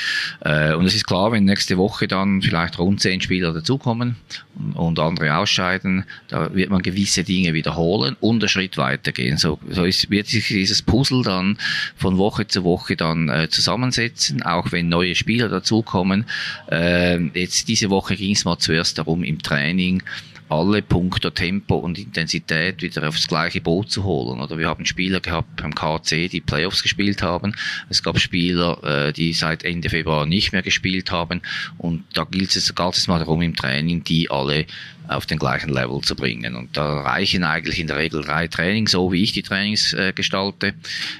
Äh, 0.40 0.74
und 0.74 0.86
es 0.86 0.94
ist 0.94 1.06
klar, 1.06 1.32
wenn 1.32 1.44
nächste 1.44 1.76
Woche 1.78 2.08
dann 2.08 2.42
vielleicht 2.42 2.78
rund 2.78 3.00
zehn 3.00 3.20
Spieler 3.20 3.52
dazukommen 3.52 4.16
und, 4.54 4.76
und 4.76 4.98
andere 4.98 5.36
ausscheiden, 5.36 6.04
da 6.28 6.54
wird 6.54 6.70
man 6.70 6.82
gewisse 6.82 7.24
Dinge 7.24 7.54
wiederholen 7.54 8.16
und 8.20 8.42
einen 8.42 8.48
Schritt 8.48 8.76
weitergehen. 8.76 9.36
So, 9.36 9.58
so 9.68 9.84
ist, 9.84 10.10
wird 10.10 10.26
sich 10.26 10.48
dieses 10.48 10.82
Puzzle 10.82 11.22
dann 11.22 11.58
von 11.96 12.18
Woche 12.18 12.46
zu 12.46 12.64
Woche 12.64 12.96
dann 12.96 13.28
äh, 13.28 13.48
zusammensetzen, 13.48 14.42
auch 14.42 14.72
wenn 14.72 14.88
neue 14.88 15.14
Spieler 15.14 15.48
dazukommen. 15.48 16.26
Äh, 16.70 17.18
jetzt 17.34 17.68
diese 17.68 17.90
Woche 17.90 18.16
ging 18.16 18.34
es 18.34 18.44
mal 18.44 18.58
zuerst 18.58 18.98
darum, 18.98 19.24
im 19.24 19.40
Training 19.42 20.02
alle 20.48 20.82
Punkte 20.82 21.32
Tempo 21.32 21.76
und 21.76 21.98
Intensität 21.98 22.82
wieder 22.82 23.08
aufs 23.08 23.26
gleiche 23.26 23.60
Boot 23.60 23.90
zu 23.90 24.04
holen. 24.04 24.40
Oder 24.40 24.58
wir 24.58 24.68
haben 24.68 24.84
Spieler 24.84 25.20
gehabt 25.20 25.56
beim 25.56 25.74
KC, 25.74 26.28
die 26.28 26.40
Playoffs 26.40 26.82
gespielt 26.82 27.22
haben. 27.22 27.54
Es 27.88 28.02
gab 28.02 28.18
Spieler, 28.18 28.82
äh, 28.84 29.12
die 29.12 29.32
seit 29.32 29.64
Ende 29.64 29.88
Februar 29.88 30.26
nicht 30.26 30.52
mehr 30.52 30.62
gespielt 30.62 31.10
haben. 31.10 31.42
Und 31.78 32.04
da 32.12 32.24
gilt 32.24 32.54
es, 32.56 32.74
galt 32.74 32.96
es 32.96 33.08
mal 33.08 33.18
darum 33.18 33.42
im 33.42 33.56
Training, 33.56 34.04
die 34.04 34.30
alle 34.30 34.66
auf 35.08 35.26
den 35.26 35.38
gleichen 35.38 35.70
Level 35.70 36.00
zu 36.00 36.16
bringen. 36.16 36.54
Und 36.56 36.76
da 36.76 37.00
reichen 37.00 37.44
eigentlich 37.44 37.78
in 37.78 37.86
der 37.86 37.96
Regel 37.96 38.22
drei 38.22 38.48
Trainings, 38.48 38.92
so 38.92 39.12
wie 39.12 39.22
ich 39.22 39.32
die 39.32 39.42
Trainings 39.42 39.92
äh, 39.92 40.12
gestalte. 40.14 40.68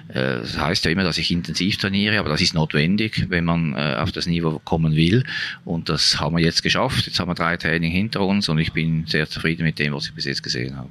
Äh, 0.08 0.40
das 0.40 0.58
heißt 0.58 0.84
ja 0.84 0.90
immer, 0.90 1.04
dass 1.04 1.18
ich 1.18 1.30
intensiv 1.30 1.76
trainiere, 1.76 2.18
aber 2.18 2.28
das 2.28 2.40
ist 2.40 2.54
notwendig, 2.54 3.26
wenn 3.28 3.44
man 3.44 3.74
äh, 3.74 3.96
auf 3.98 4.12
das 4.12 4.26
Niveau 4.26 4.60
kommen 4.64 4.96
will. 4.96 5.24
Und 5.64 5.88
das 5.88 6.20
haben 6.20 6.36
wir 6.36 6.44
jetzt 6.44 6.62
geschafft. 6.62 7.06
Jetzt 7.06 7.20
haben 7.20 7.28
wir 7.28 7.34
drei 7.34 7.56
Training 7.56 7.90
hinter 7.90 8.20
uns 8.22 8.48
und 8.48 8.58
ich 8.58 8.72
bin 8.72 9.06
sehr 9.06 9.28
zufrieden 9.28 9.64
mit 9.64 9.78
dem, 9.78 9.92
was 9.94 10.06
ich 10.06 10.14
bis 10.14 10.24
jetzt 10.24 10.42
gesehen 10.42 10.76
habe. 10.76 10.90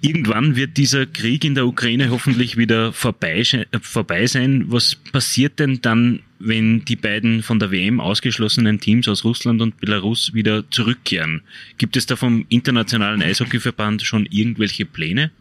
Irgendwann 0.00 0.56
wird 0.56 0.76
dieser 0.76 1.06
Krieg 1.06 1.44
in 1.44 1.54
der 1.54 1.66
Ukraine 1.66 2.10
hoffentlich 2.10 2.56
wieder 2.56 2.92
vorbei, 2.92 3.42
vorbei 3.80 4.26
sein. 4.26 4.64
Was 4.68 4.94
passiert 4.94 5.58
denn 5.58 5.82
dann, 5.82 6.20
wenn 6.38 6.84
die 6.84 6.96
beiden 6.96 7.42
von 7.42 7.58
der 7.58 7.70
WM 7.70 8.00
ausgeschlossenen 8.00 8.80
Teams 8.80 9.08
aus 9.08 9.24
Russland 9.24 9.60
und 9.60 9.78
Belarus 9.80 10.32
wieder 10.32 10.70
zurückkehren? 10.70 11.42
Gibt 11.76 11.96
es 11.96 12.06
da 12.06 12.16
vom 12.16 12.46
Internationalen 12.48 13.22
Eishockeyverband 13.22 14.02
schon 14.02 14.26
irgendwelche 14.26 14.86
Pläne? 14.86 15.32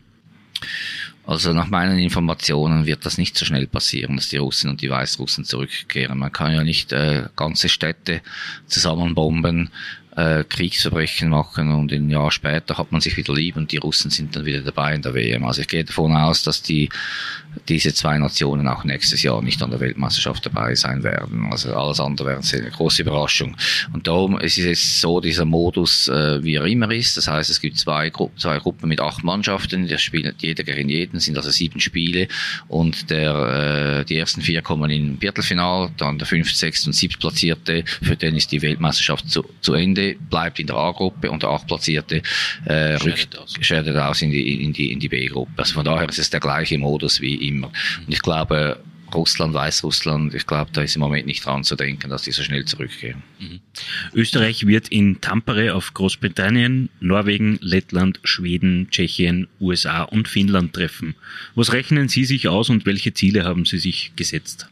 Also 1.28 1.52
nach 1.52 1.68
meinen 1.68 2.00
Informationen 2.00 2.86
wird 2.86 3.06
das 3.06 3.18
nicht 3.18 3.38
so 3.38 3.46
schnell 3.46 3.68
passieren, 3.68 4.16
dass 4.16 4.30
die 4.30 4.38
Russen 4.38 4.70
und 4.70 4.82
die 4.82 4.90
Weißrussen 4.90 5.44
zurückkehren. 5.44 6.18
Man 6.18 6.32
kann 6.32 6.54
ja 6.54 6.64
nicht 6.64 6.94
äh, 6.94 7.26
ganze 7.36 7.68
Städte 7.68 8.22
zusammenbomben, 8.66 9.70
äh, 10.18 10.44
Kriegsverbrechen 10.44 11.30
machen 11.30 11.72
und 11.72 11.92
ein 11.92 12.10
Jahr 12.10 12.32
später 12.32 12.78
hat 12.78 12.92
man 12.92 13.02
sich 13.02 13.16
wieder 13.18 13.34
lieb 13.34 13.56
und 13.56 13.72
die 13.72 13.78
Russen 13.78 14.10
sind 14.10 14.36
dann 14.36 14.46
wieder 14.46 14.62
dabei 14.62 14.96
in 14.96 15.04
der 15.04 15.14
WM. 15.14 15.46
Also 15.46 15.62
ich 15.62 15.68
gehe 15.68 15.86
davon 15.86 16.16
aus, 16.16 16.42
dass 16.42 16.64
die 16.64 16.90
diese 17.68 17.94
zwei 17.94 18.18
Nationen 18.18 18.68
auch 18.68 18.84
nächstes 18.84 19.24
Jahr 19.24 19.42
nicht 19.42 19.62
an 19.62 19.72
der 19.72 19.80
Weltmeisterschaft 19.80 20.46
dabei 20.46 20.76
sein 20.76 21.04
werden. 21.04 21.48
Also 21.52 21.74
alles 21.76 22.00
andere 22.00 22.30
wäre 22.30 22.42
eine 22.42 22.72
große 22.72 23.02
Überraschung. 23.02 23.56
Und 23.94 24.08
darum 24.08 24.40
ist 24.40 24.58
es 24.58 24.66
jetzt 24.66 25.02
so 25.02 25.20
dieser 25.20 25.46
Modus, 25.46 26.08
äh, 26.08 26.44
wie 26.44 26.56
er 26.56 26.66
immer 26.66 26.92
ist. 26.92 27.18
Das 27.18 27.28
heißt, 27.28 27.50
es 27.50 27.62
gibt 27.62 27.78
zwei, 27.78 28.10
Gru 28.10 28.30
zwei 28.38 28.58
Gruppen 28.60 28.90
mit 28.90 29.00
acht 29.00 29.24
Mannschaften, 29.24 29.88
der 29.88 29.98
spielt 29.98 30.42
jeder 30.42 30.64
gegen 30.64 30.90
jeden, 30.90 31.20
sind 31.20 31.38
also 31.38 31.50
sieben 31.50 31.80
Spiele 31.80 32.28
und 32.68 33.10
der, 33.10 34.02
äh, 34.02 34.06
die 34.06 34.18
ersten 34.18 34.42
vier 34.42 34.62
kommen 34.62 34.90
in 34.90 35.18
Viertelfinal, 35.20 35.90
dann 35.98 36.18
der 36.18 36.28
fünfte, 36.28 36.58
sechste 36.58 36.90
und 36.90 36.94
siebte 36.94 37.18
Platzierte, 37.20 37.84
für 38.02 38.16
den 38.16 38.36
ist 38.36 38.52
die 38.52 38.62
Weltmeisterschaft 38.62 39.30
zu, 39.30 39.46
zu 39.62 39.74
Ende, 39.74 40.16
bleibt 40.30 40.60
in 40.60 40.68
der 40.68 40.76
A-Gruppe 40.76 41.32
und 41.32 41.44
der 41.44 41.50
achtplatzierte 41.50 42.22
äh, 42.66 42.96
rückt, 42.96 43.40
scheidet 43.62 43.96
aus 43.98 44.22
in 44.22 44.32
die, 44.32 44.64
in 44.64 44.74
die, 44.74 44.92
in 44.92 45.00
die 45.00 45.10
B-Gruppe. 45.10 45.52
Also 45.58 45.74
von 45.74 45.86
daher 45.86 46.08
ist 46.10 46.20
es 46.20 46.30
der 46.30 46.40
gleiche 46.40 46.78
Modus 46.78 47.22
wie 47.22 47.47
immer. 47.48 47.68
Und 47.68 48.14
ich 48.14 48.22
glaube, 48.22 48.80
Russland, 49.14 49.54
Weißrussland, 49.54 50.34
ich 50.34 50.46
glaube, 50.46 50.72
da 50.74 50.82
ist 50.82 50.96
im 50.96 51.02
Moment 51.02 51.26
nicht 51.26 51.46
dran 51.46 51.64
zu 51.64 51.76
denken, 51.76 52.10
dass 52.10 52.24
die 52.24 52.32
so 52.32 52.44
schnell 52.44 52.66
zurückgehen. 52.66 53.24
Mhm. 53.40 53.60
Österreich 54.14 54.68
wird 54.68 54.90
in 54.90 55.22
Tampere 55.22 55.76
auf 55.76 55.94
Großbritannien, 55.94 56.90
Norwegen, 57.00 57.58
Lettland, 57.62 58.20
Schweden, 58.24 58.90
Tschechien, 58.90 59.48
USA 59.62 60.04
und 60.04 60.28
Finnland 60.28 60.74
treffen. 60.74 61.16
Was 61.56 61.72
rechnen 61.72 62.10
Sie 62.10 62.26
sich 62.26 62.48
aus 62.48 62.70
und 62.70 62.86
welche 62.86 63.14
Ziele 63.14 63.44
haben 63.44 63.66
Sie 63.66 63.78
sich 63.78 64.12
gesetzt? 64.16 64.68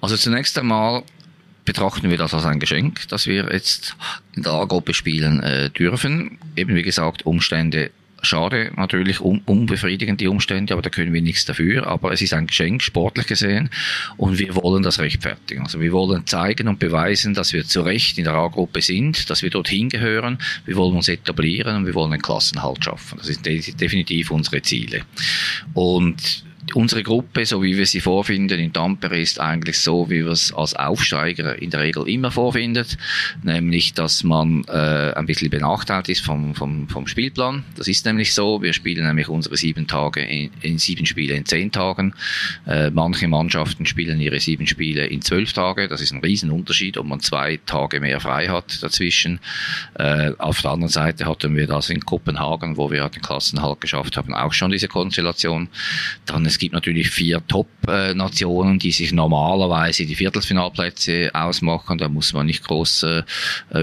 Also 0.00 0.16
zunächst 0.16 0.56
einmal 0.58 1.02
betrachten 1.64 2.08
wir 2.08 2.18
das 2.18 2.32
als 2.32 2.44
ein 2.44 2.60
Geschenk, 2.60 3.08
dass 3.08 3.26
wir 3.26 3.48
jetzt 3.52 3.96
in 4.36 4.44
der 4.44 4.52
A-Gruppe 4.52 4.94
spielen 4.94 5.42
äh, 5.42 5.70
dürfen. 5.70 6.38
Eben 6.54 6.76
wie 6.76 6.82
gesagt, 6.82 7.26
Umstände 7.26 7.90
Schade, 8.22 8.72
natürlich 8.76 9.20
un 9.20 9.42
unbefriedigend 9.44 10.20
die 10.20 10.28
Umstände, 10.28 10.72
aber 10.72 10.82
da 10.82 10.90
können 10.90 11.12
wir 11.12 11.22
nichts 11.22 11.44
dafür. 11.44 11.86
Aber 11.86 12.12
es 12.12 12.22
ist 12.22 12.32
ein 12.32 12.46
Geschenk, 12.46 12.82
sportlich 12.82 13.26
gesehen, 13.26 13.70
und 14.16 14.38
wir 14.38 14.54
wollen 14.56 14.82
das 14.82 14.98
rechtfertigen. 14.98 15.62
Also 15.62 15.80
wir 15.80 15.92
wollen 15.92 16.26
zeigen 16.26 16.68
und 16.68 16.78
beweisen, 16.78 17.34
dass 17.34 17.52
wir 17.52 17.64
zu 17.64 17.82
Recht 17.82 18.18
in 18.18 18.24
der 18.24 18.34
A-Gruppe 18.34 18.80
sind, 18.82 19.28
dass 19.30 19.42
wir 19.42 19.50
dorthin 19.50 19.88
gehören. 19.88 20.38
Wir 20.64 20.76
wollen 20.76 20.96
uns 20.96 21.08
etablieren 21.08 21.76
und 21.76 21.86
wir 21.86 21.94
wollen 21.94 22.12
einen 22.12 22.22
Klassenhalt 22.22 22.84
schaffen. 22.84 23.18
Das 23.18 23.26
sind 23.26 23.46
definitiv 23.46 24.30
unsere 24.30 24.62
Ziele. 24.62 25.02
Und 25.74 26.45
unsere 26.74 27.02
Gruppe, 27.02 27.46
so 27.46 27.62
wie 27.62 27.76
wir 27.76 27.86
sie 27.86 28.00
vorfinden 28.00 28.58
in 28.58 28.72
Tampere, 28.72 29.18
ist 29.18 29.40
eigentlich 29.40 29.78
so, 29.78 30.10
wie 30.10 30.24
wir 30.24 30.32
es 30.32 30.52
als 30.52 30.74
Aufsteiger 30.74 31.60
in 31.60 31.70
der 31.70 31.80
Regel 31.80 32.08
immer 32.08 32.30
vorfindet, 32.30 32.98
nämlich, 33.42 33.94
dass 33.94 34.24
man 34.24 34.64
äh, 34.64 35.12
ein 35.14 35.26
bisschen 35.26 35.50
benachteiligt 35.50 36.08
ist 36.08 36.24
vom, 36.24 36.54
vom, 36.54 36.88
vom 36.88 37.06
Spielplan. 37.06 37.64
Das 37.76 37.88
ist 37.88 38.04
nämlich 38.04 38.34
so, 38.34 38.62
wir 38.62 38.72
spielen 38.72 39.06
nämlich 39.06 39.28
unsere 39.28 39.56
sieben 39.56 39.86
Tage 39.86 40.22
in, 40.22 40.50
in 40.60 40.78
sieben 40.78 41.06
Spiele 41.06 41.34
in 41.34 41.44
zehn 41.44 41.70
Tagen. 41.70 42.14
Äh, 42.66 42.90
manche 42.90 43.28
Mannschaften 43.28 43.86
spielen 43.86 44.20
ihre 44.20 44.40
sieben 44.40 44.66
Spiele 44.66 45.06
in 45.06 45.22
zwölf 45.22 45.52
Tage. 45.52 45.88
Das 45.88 46.00
ist 46.00 46.12
ein 46.12 46.20
Riesenunterschied, 46.20 46.98
ob 46.98 47.06
man 47.06 47.20
zwei 47.20 47.58
Tage 47.66 48.00
mehr 48.00 48.20
frei 48.20 48.48
hat 48.48 48.82
dazwischen. 48.82 49.40
Äh, 49.94 50.32
auf 50.38 50.62
der 50.62 50.72
anderen 50.72 50.92
Seite 50.92 51.26
hatten 51.26 51.54
wir 51.56 51.66
das 51.66 51.90
in 51.90 52.00
Kopenhagen, 52.00 52.76
wo 52.76 52.90
wir 52.90 53.08
den 53.08 53.22
Klassenhalt 53.22 53.80
geschafft 53.80 54.16
haben, 54.16 54.34
auch 54.34 54.52
schon 54.52 54.70
diese 54.72 54.88
Konstellation. 54.88 55.68
Dann 56.24 56.44
es 56.56 56.60
gibt 56.60 56.72
natürlich 56.72 57.10
vier 57.10 57.46
Top-Nationen, 57.48 58.78
die 58.78 58.90
sich 58.90 59.12
normalerweise 59.12 60.06
die 60.06 60.14
Viertelfinalplätze 60.14 61.30
ausmachen. 61.34 61.98
Da 61.98 62.08
muss 62.08 62.32
man 62.32 62.46
nicht 62.46 62.64
groß 62.64 63.02
äh, 63.02 63.22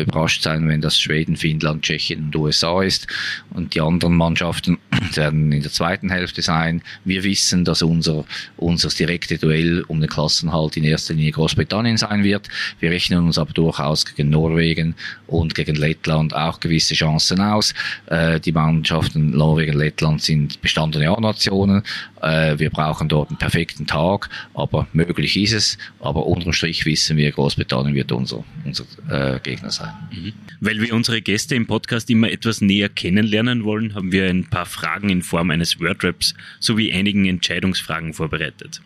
überrascht 0.01 0.41
sein, 0.41 0.67
wenn 0.67 0.81
das 0.81 0.99
Schweden, 0.99 1.37
Finnland, 1.37 1.83
Tschechien 1.83 2.23
und 2.23 2.35
USA 2.35 2.81
ist. 2.81 3.05
Und 3.51 3.75
die 3.75 3.81
anderen 3.81 4.17
Mannschaften 4.17 4.79
werden 5.13 5.51
in 5.51 5.61
der 5.61 5.71
zweiten 5.71 6.09
Hälfte 6.09 6.41
sein. 6.41 6.81
Wir 7.05 7.23
wissen, 7.23 7.63
dass 7.63 7.83
unser, 7.83 8.25
unser 8.57 8.89
direkte 8.89 9.37
Duell 9.37 9.83
um 9.87 10.01
den 10.01 10.09
Klassenhalt 10.09 10.75
in 10.75 10.83
erster 10.83 11.13
Linie 11.13 11.33
Großbritannien 11.33 11.97
sein 11.97 12.23
wird. 12.23 12.47
Wir 12.79 12.89
rechnen 12.89 13.19
uns 13.19 13.37
aber 13.37 13.53
durchaus 13.53 14.03
gegen 14.03 14.31
Norwegen 14.31 14.95
und 15.27 15.53
gegen 15.53 15.75
Lettland 15.75 16.33
auch 16.33 16.59
gewisse 16.59 16.95
Chancen 16.95 17.39
aus. 17.39 17.75
Äh, 18.07 18.39
die 18.39 18.51
Mannschaften 18.51 19.29
Norwegen, 19.29 19.77
Lettland 19.77 20.23
sind 20.23 20.59
bestandene 20.59 21.15
A-Nationen. 21.15 21.83
Äh, 22.23 22.57
wir 22.57 22.69
brauchen 22.69 23.09
dort 23.09 23.29
einen 23.29 23.37
perfekten 23.37 23.85
Tag, 23.85 24.29
aber 24.53 24.87
möglich 24.93 25.35
ist 25.35 25.51
es. 25.51 25.77
Aber 25.99 26.25
unterm 26.25 26.53
Strich 26.53 26.85
wissen 26.85 27.17
wir, 27.17 27.31
Großbritannien 27.31 27.93
wird 27.93 28.11
unser, 28.11 28.43
unser 28.63 28.85
äh, 29.09 29.39
Gegner 29.39 29.71
sein. 29.71 29.93
Mhm. 30.11 30.33
Weil 30.61 30.79
wir 30.79 30.93
unsere 30.93 31.21
Gäste 31.21 31.55
im 31.55 31.67
Podcast 31.67 32.09
immer 32.09 32.31
etwas 32.31 32.61
näher 32.61 32.87
kennenlernen 32.87 33.65
wollen, 33.65 33.93
haben 33.93 34.11
wir 34.11 34.29
ein 34.29 34.49
paar 34.49 34.65
Fragen 34.65 35.09
in 35.09 35.21
Form 35.21 35.51
eines 35.51 35.79
Wordraps 35.79 36.33
sowie 36.59 36.93
einigen 36.93 37.25
Entscheidungsfragen 37.25 38.13
vorbereitet. 38.13 38.81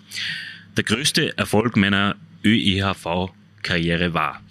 Der 0.76 0.84
größte 0.84 1.38
Erfolg 1.38 1.78
meiner 1.78 2.16
ÖEHV-Karriere 2.44 4.14
war 4.14 4.42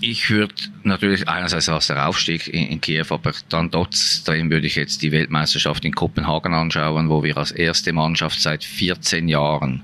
ich 0.00 0.30
würde 0.30 0.54
natürlich 0.82 1.28
einerseits 1.28 1.68
aus 1.68 1.88
der 1.88 2.08
Aufstieg 2.08 2.48
in, 2.48 2.66
in, 2.66 2.80
Kiew, 2.80 3.06
aber 3.10 3.32
dann 3.48 3.70
trotzdem 3.70 4.50
würde 4.50 4.66
ich 4.66 4.76
jetzt 4.76 5.02
die 5.02 5.12
Weltmeisterschaft 5.12 5.84
in 5.84 5.94
Kopenhagen 5.94 6.54
anschauen, 6.54 7.08
wo 7.08 7.22
wir 7.22 7.36
als 7.36 7.52
erste 7.52 7.92
Mannschaft 7.92 8.40
seit 8.40 8.64
14 8.64 9.28
Jahren 9.28 9.82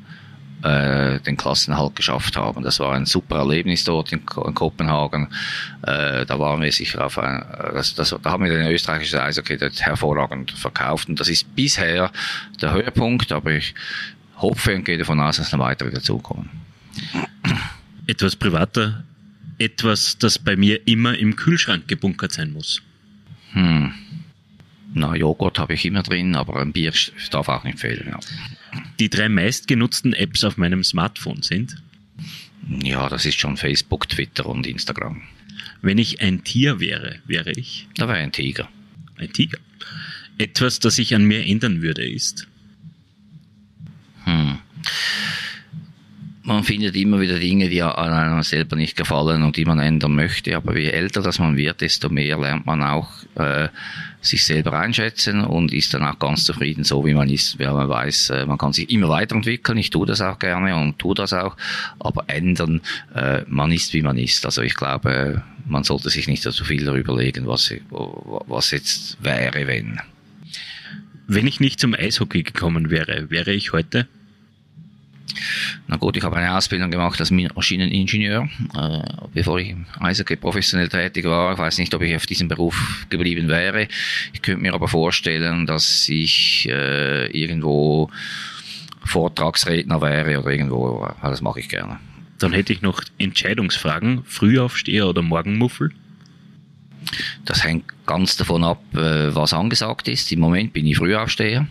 äh, 0.62 1.20
den 1.20 1.36
Klassenhalt 1.36 1.96
geschafft 1.96 2.36
haben. 2.36 2.62
Das 2.62 2.80
war 2.80 2.94
ein 2.94 3.04
super 3.04 3.36
Erlebnis 3.36 3.84
dort 3.84 4.10
in, 4.12 4.20
in 4.20 4.54
Kopenhagen. 4.54 5.28
Äh, 5.82 6.24
da 6.24 6.38
waren 6.38 6.62
wir 6.62 6.72
sicher 6.72 7.04
auf 7.04 7.18
ein, 7.18 7.44
das, 7.74 7.94
das, 7.94 8.16
da 8.22 8.30
haben 8.30 8.44
wir 8.44 8.50
den 8.50 8.66
österreichischen 8.66 9.20
Eishockey 9.20 9.58
dort 9.58 9.80
hervorragend 9.80 10.50
verkauft 10.50 11.08
und 11.08 11.20
das 11.20 11.28
ist 11.28 11.54
bisher 11.54 12.10
der 12.60 12.72
Höhepunkt, 12.72 13.32
aber 13.32 13.52
ich 13.52 13.74
hoffe 14.38 14.74
und 14.74 14.84
gehe 14.84 14.98
davon 14.98 15.20
aus, 15.20 15.36
dass 15.36 15.52
noch 15.52 15.58
weitere 15.58 15.90
dazukommen. 15.90 16.48
Etwas 18.06 18.34
privater 18.34 19.04
etwas, 19.58 20.18
das 20.18 20.38
bei 20.38 20.56
mir 20.56 20.86
immer 20.86 21.16
im 21.16 21.36
Kühlschrank 21.36 21.88
gebunkert 21.88 22.32
sein 22.32 22.52
muss? 22.52 22.82
Hm. 23.52 23.94
Na, 24.94 25.14
Joghurt 25.14 25.58
habe 25.58 25.74
ich 25.74 25.84
immer 25.84 26.02
drin, 26.02 26.36
aber 26.36 26.60
ein 26.60 26.72
Bier 26.72 26.92
darf 27.30 27.48
auch 27.48 27.64
nicht 27.64 27.80
fehlen. 27.80 28.08
Ja. 28.08 28.20
Die 28.98 29.10
drei 29.10 29.28
meistgenutzten 29.28 30.12
Apps 30.12 30.44
auf 30.44 30.56
meinem 30.56 30.84
Smartphone 30.84 31.42
sind? 31.42 31.76
Ja, 32.82 33.08
das 33.08 33.26
ist 33.26 33.38
schon 33.38 33.56
Facebook, 33.56 34.08
Twitter 34.08 34.46
und 34.46 34.66
Instagram. 34.66 35.22
Wenn 35.82 35.98
ich 35.98 36.20
ein 36.20 36.44
Tier 36.44 36.80
wäre, 36.80 37.20
wäre 37.26 37.52
ich? 37.52 37.88
Da 37.96 38.08
wäre 38.08 38.18
ein 38.18 38.32
Tiger. 38.32 38.68
Ein 39.18 39.32
Tiger. 39.32 39.58
Etwas, 40.38 40.80
das 40.80 40.96
sich 40.96 41.14
an 41.14 41.24
mir 41.24 41.46
ändern 41.46 41.82
würde, 41.82 42.08
ist? 42.08 42.46
Hm. 44.24 44.58
Man 46.46 46.62
findet 46.62 46.94
immer 46.94 47.20
wieder 47.20 47.40
Dinge, 47.40 47.68
die 47.68 47.82
einem 47.82 48.40
selber 48.44 48.76
nicht 48.76 48.96
gefallen 48.96 49.42
und 49.42 49.56
die 49.56 49.64
man 49.64 49.80
ändern 49.80 50.14
möchte. 50.14 50.56
Aber 50.56 50.78
je 50.78 50.90
älter 50.90 51.20
das 51.20 51.40
man 51.40 51.56
wird, 51.56 51.80
desto 51.80 52.08
mehr 52.08 52.38
lernt 52.38 52.66
man 52.66 52.84
auch 52.84 53.08
äh, 53.34 53.66
sich 54.20 54.44
selber 54.44 54.78
einschätzen 54.78 55.40
und 55.40 55.72
ist 55.72 55.92
dann 55.92 56.04
auch 56.04 56.20
ganz 56.20 56.44
zufrieden, 56.44 56.84
so 56.84 57.04
wie 57.04 57.14
man 57.14 57.28
ist, 57.28 57.58
weil 57.58 57.72
man 57.72 57.88
weiß, 57.88 58.30
äh, 58.30 58.46
man 58.46 58.58
kann 58.58 58.72
sich 58.72 58.88
immer 58.90 59.08
weiterentwickeln. 59.08 59.76
Ich 59.76 59.90
tue 59.90 60.06
das 60.06 60.20
auch 60.20 60.38
gerne 60.38 60.76
und 60.76 61.00
tue 61.00 61.16
das 61.16 61.32
auch. 61.32 61.56
Aber 61.98 62.22
ändern, 62.28 62.80
äh, 63.12 63.42
man 63.48 63.72
ist 63.72 63.92
wie 63.92 64.02
man 64.02 64.16
ist. 64.16 64.46
Also 64.46 64.62
ich 64.62 64.76
glaube, 64.76 65.42
man 65.66 65.82
sollte 65.82 66.10
sich 66.10 66.28
nicht 66.28 66.44
so 66.44 66.64
viel 66.64 66.84
darüber 66.84 67.16
legen, 67.16 67.48
was, 67.48 67.74
was 67.90 68.70
jetzt 68.70 69.18
wäre, 69.20 69.66
wenn. 69.66 70.00
Wenn 71.26 71.48
ich 71.48 71.58
nicht 71.58 71.80
zum 71.80 71.92
Eishockey 71.92 72.44
gekommen 72.44 72.90
wäre, 72.90 73.30
wäre 73.30 73.52
ich 73.52 73.72
heute? 73.72 74.06
Na 75.86 75.96
gut, 75.96 76.16
ich 76.16 76.22
habe 76.22 76.36
eine 76.36 76.56
Ausbildung 76.56 76.90
gemacht 76.90 77.20
als 77.20 77.30
Maschineningenieur, 77.30 78.48
äh, 78.74 79.00
bevor 79.34 79.58
ich 79.58 79.70
im 79.70 79.86
Eishockey 80.00 80.36
professionell 80.36 80.88
tätig 80.88 81.24
war. 81.24 81.52
Ich 81.52 81.58
weiß 81.58 81.78
nicht, 81.78 81.94
ob 81.94 82.02
ich 82.02 82.14
auf 82.16 82.26
diesem 82.26 82.48
Beruf 82.48 83.06
geblieben 83.08 83.48
wäre. 83.48 83.88
Ich 84.32 84.42
könnte 84.42 84.62
mir 84.62 84.74
aber 84.74 84.88
vorstellen, 84.88 85.66
dass 85.66 86.08
ich 86.08 86.68
äh, 86.70 87.26
irgendwo 87.26 88.10
Vortragsredner 89.04 90.00
wäre 90.00 90.40
oder 90.40 90.50
irgendwo, 90.50 91.08
das 91.22 91.40
mache 91.40 91.60
ich 91.60 91.68
gerne. 91.68 91.98
Dann 92.38 92.52
hätte 92.52 92.72
ich 92.72 92.82
noch 92.82 93.02
Entscheidungsfragen. 93.18 94.24
Frühaufsteher 94.24 95.06
oder 95.06 95.22
Morgenmuffel? 95.22 95.92
Das 97.44 97.62
hängt 97.64 97.84
ganz 98.06 98.36
davon 98.36 98.64
ab, 98.64 98.82
äh, 98.94 99.34
was 99.34 99.52
angesagt 99.52 100.08
ist. 100.08 100.30
Im 100.32 100.40
Moment 100.40 100.72
bin 100.72 100.86
ich 100.86 100.96
Frühaufsteher, 100.96 101.66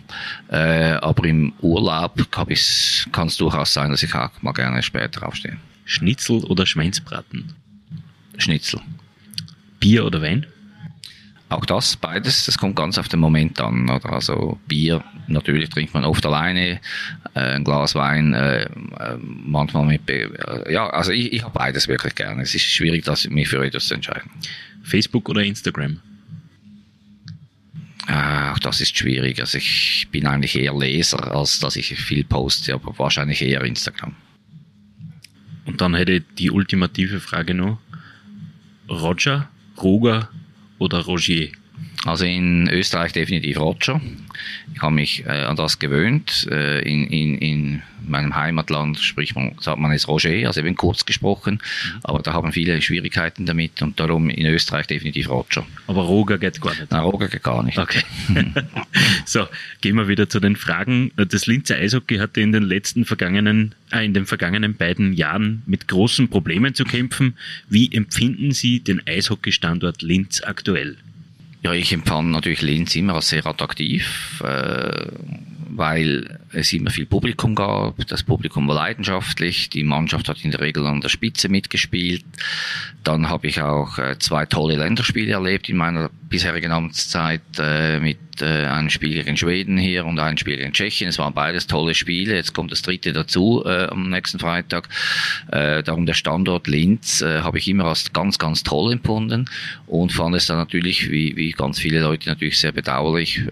äh, 0.50 0.92
aber 0.92 1.24
im 1.24 1.52
Urlaub 1.60 2.30
kann 2.30 2.48
es 2.50 3.36
durchaus 3.38 3.72
sein, 3.72 3.90
dass 3.90 4.02
ich 4.02 4.14
auch 4.14 4.30
mal 4.42 4.52
gerne 4.52 4.82
später 4.82 5.26
aufstehe. 5.26 5.56
Schnitzel 5.84 6.44
oder 6.44 6.66
Schweinsbraten? 6.66 7.54
Schnitzel. 8.38 8.80
Bier 9.80 10.04
oder 10.04 10.20
Wein? 10.20 10.46
Auch 11.48 11.64
das, 11.64 11.94
beides, 11.94 12.44
das 12.46 12.58
kommt 12.58 12.74
ganz 12.74 12.98
auf 12.98 13.08
den 13.08 13.20
Moment 13.20 13.60
an. 13.60 13.88
Oder? 13.88 14.12
Also 14.12 14.58
Bier, 14.66 15.04
natürlich 15.28 15.70
trinkt 15.70 15.94
man 15.94 16.04
oft 16.04 16.26
alleine, 16.26 16.80
äh, 17.34 17.40
ein 17.40 17.62
Glas 17.62 17.94
Wein, 17.94 18.34
äh, 18.34 18.62
äh 18.62 18.68
manchmal 19.20 19.84
mit, 19.86 20.10
äh, 20.10 20.28
ja, 20.72 20.90
also 20.90 21.12
ich, 21.12 21.32
ich 21.32 21.44
habe 21.44 21.56
beides 21.56 21.86
wirklich 21.86 22.16
gerne. 22.16 22.42
Es 22.42 22.54
ist 22.54 22.64
schwierig, 22.64 23.04
das, 23.04 23.28
mich 23.28 23.48
für 23.48 23.64
etwas 23.64 23.86
zu 23.86 23.94
entscheiden. 23.94 24.28
Facebook 24.86 25.28
oder 25.28 25.42
Instagram? 25.42 26.00
Auch 28.08 28.58
das 28.60 28.80
ist 28.80 28.96
schwierig. 28.96 29.40
Also 29.40 29.58
ich 29.58 30.06
bin 30.12 30.26
eigentlich 30.26 30.54
eher 30.54 30.78
Leser, 30.78 31.34
als 31.34 31.58
dass 31.58 31.74
ich 31.74 31.88
viel 31.96 32.22
poste, 32.22 32.74
aber 32.74 32.96
wahrscheinlich 32.98 33.42
eher 33.42 33.62
Instagram. 33.62 34.14
Und 35.64 35.80
dann 35.80 35.94
hätte 35.94 36.12
ich 36.12 36.22
die 36.38 36.52
ultimative 36.52 37.18
Frage 37.18 37.52
noch. 37.52 37.80
Roger, 38.88 39.48
Roger 39.82 40.30
oder 40.78 41.00
Rogier? 41.00 41.50
Also 42.06 42.24
in 42.24 42.68
Österreich 42.68 43.12
definitiv 43.12 43.58
Roger. 43.58 44.00
Ich 44.74 44.80
habe 44.80 44.94
mich 44.94 45.24
äh, 45.26 45.30
an 45.30 45.56
das 45.56 45.78
gewöhnt. 45.78 46.46
Äh, 46.50 46.80
in, 46.80 47.08
in, 47.08 47.38
in 47.38 47.82
meinem 48.06 48.36
Heimatland 48.36 49.00
spricht 49.00 49.34
man, 49.34 49.56
sagt 49.60 49.78
man 49.78 49.90
es 49.90 50.06
Roger, 50.06 50.30
also 50.46 50.60
eben 50.60 50.76
kurz 50.76 51.04
gesprochen. 51.04 51.54
Mhm. 51.54 52.00
Aber 52.04 52.20
da 52.20 52.32
haben 52.32 52.52
viele 52.52 52.80
Schwierigkeiten 52.80 53.44
damit 53.44 53.82
und 53.82 53.98
darum 53.98 54.30
in 54.30 54.46
Österreich 54.46 54.86
definitiv 54.86 55.28
Roger. 55.28 55.66
Aber 55.88 56.02
Roger 56.02 56.38
geht 56.38 56.60
gar 56.60 56.70
nicht. 56.70 56.90
Nein, 56.92 57.00
Roger 57.00 57.26
geht 57.26 57.42
gar 57.42 57.64
nicht. 57.64 57.78
Okay. 57.78 58.02
so, 59.24 59.48
gehen 59.80 59.96
wir 59.96 60.06
wieder 60.06 60.28
zu 60.28 60.38
den 60.38 60.54
Fragen. 60.54 61.10
Das 61.16 61.46
Linzer 61.46 61.76
Eishockey 61.76 62.18
hatte 62.18 62.40
in 62.40 62.52
den 62.52 62.62
letzten 62.62 63.04
vergangenen, 63.04 63.74
äh, 63.90 64.04
in 64.04 64.14
den 64.14 64.26
vergangenen 64.26 64.76
beiden 64.76 65.12
Jahren 65.12 65.62
mit 65.66 65.88
großen 65.88 66.28
Problemen 66.28 66.74
zu 66.74 66.84
kämpfen. 66.84 67.36
Wie 67.68 67.92
empfinden 67.92 68.52
Sie 68.52 68.78
den 68.78 69.04
Eishockeystandort 69.06 70.02
Linz 70.02 70.42
aktuell? 70.44 70.96
Ja, 71.66 71.72
ich 71.72 71.92
empfand 71.92 72.30
natürlich 72.30 72.62
Linz 72.62 72.94
immer 72.94 73.14
als 73.14 73.30
sehr 73.30 73.44
attraktiv, 73.44 74.40
äh, 74.44 75.06
weil 75.76 76.38
es 76.52 76.72
immer 76.72 76.90
viel 76.90 77.04
Publikum 77.04 77.54
gab. 77.54 78.06
Das 78.06 78.22
Publikum 78.22 78.66
war 78.66 78.76
leidenschaftlich. 78.76 79.68
Die 79.68 79.84
Mannschaft 79.84 80.28
hat 80.28 80.42
in 80.42 80.50
der 80.50 80.60
Regel 80.60 80.86
an 80.86 81.02
der 81.02 81.10
Spitze 81.10 81.50
mitgespielt. 81.50 82.24
Dann 83.04 83.28
habe 83.28 83.46
ich 83.46 83.60
auch 83.60 83.98
äh, 83.98 84.18
zwei 84.18 84.46
tolle 84.46 84.76
Länderspiele 84.76 85.32
erlebt 85.32 85.68
in 85.68 85.76
meiner 85.76 86.10
bisherigen 86.28 86.72
Amtszeit 86.72 87.42
äh, 87.58 88.00
mit 88.00 88.18
äh, 88.40 88.66
einem 88.66 88.90
Spiel 88.90 89.22
gegen 89.22 89.36
Schweden 89.36 89.76
hier 89.76 90.06
und 90.06 90.18
einem 90.18 90.38
Spiel 90.38 90.56
gegen 90.56 90.72
Tschechien. 90.72 91.10
Es 91.10 91.18
waren 91.18 91.34
beides 91.34 91.66
tolle 91.66 91.94
Spiele. 91.94 92.34
Jetzt 92.34 92.54
kommt 92.54 92.72
das 92.72 92.80
dritte 92.82 93.12
dazu 93.12 93.62
äh, 93.66 93.86
am 93.88 94.08
nächsten 94.08 94.38
Freitag. 94.38 94.88
Äh, 95.52 95.82
darum 95.82 96.06
der 96.06 96.14
Standort 96.14 96.66
Linz 96.68 97.20
äh, 97.20 97.42
habe 97.42 97.58
ich 97.58 97.68
immer 97.68 97.84
als 97.84 98.12
ganz, 98.14 98.38
ganz 98.38 98.62
toll 98.62 98.92
empfunden 98.92 99.48
und 99.86 100.12
fand 100.12 100.34
es 100.36 100.46
dann 100.46 100.56
natürlich, 100.56 101.10
wie, 101.10 101.36
wie 101.36 101.52
ganz 101.52 101.78
viele 101.78 102.00
Leute, 102.00 102.28
natürlich 102.28 102.58
sehr 102.58 102.72
bedauerlich, 102.72 103.42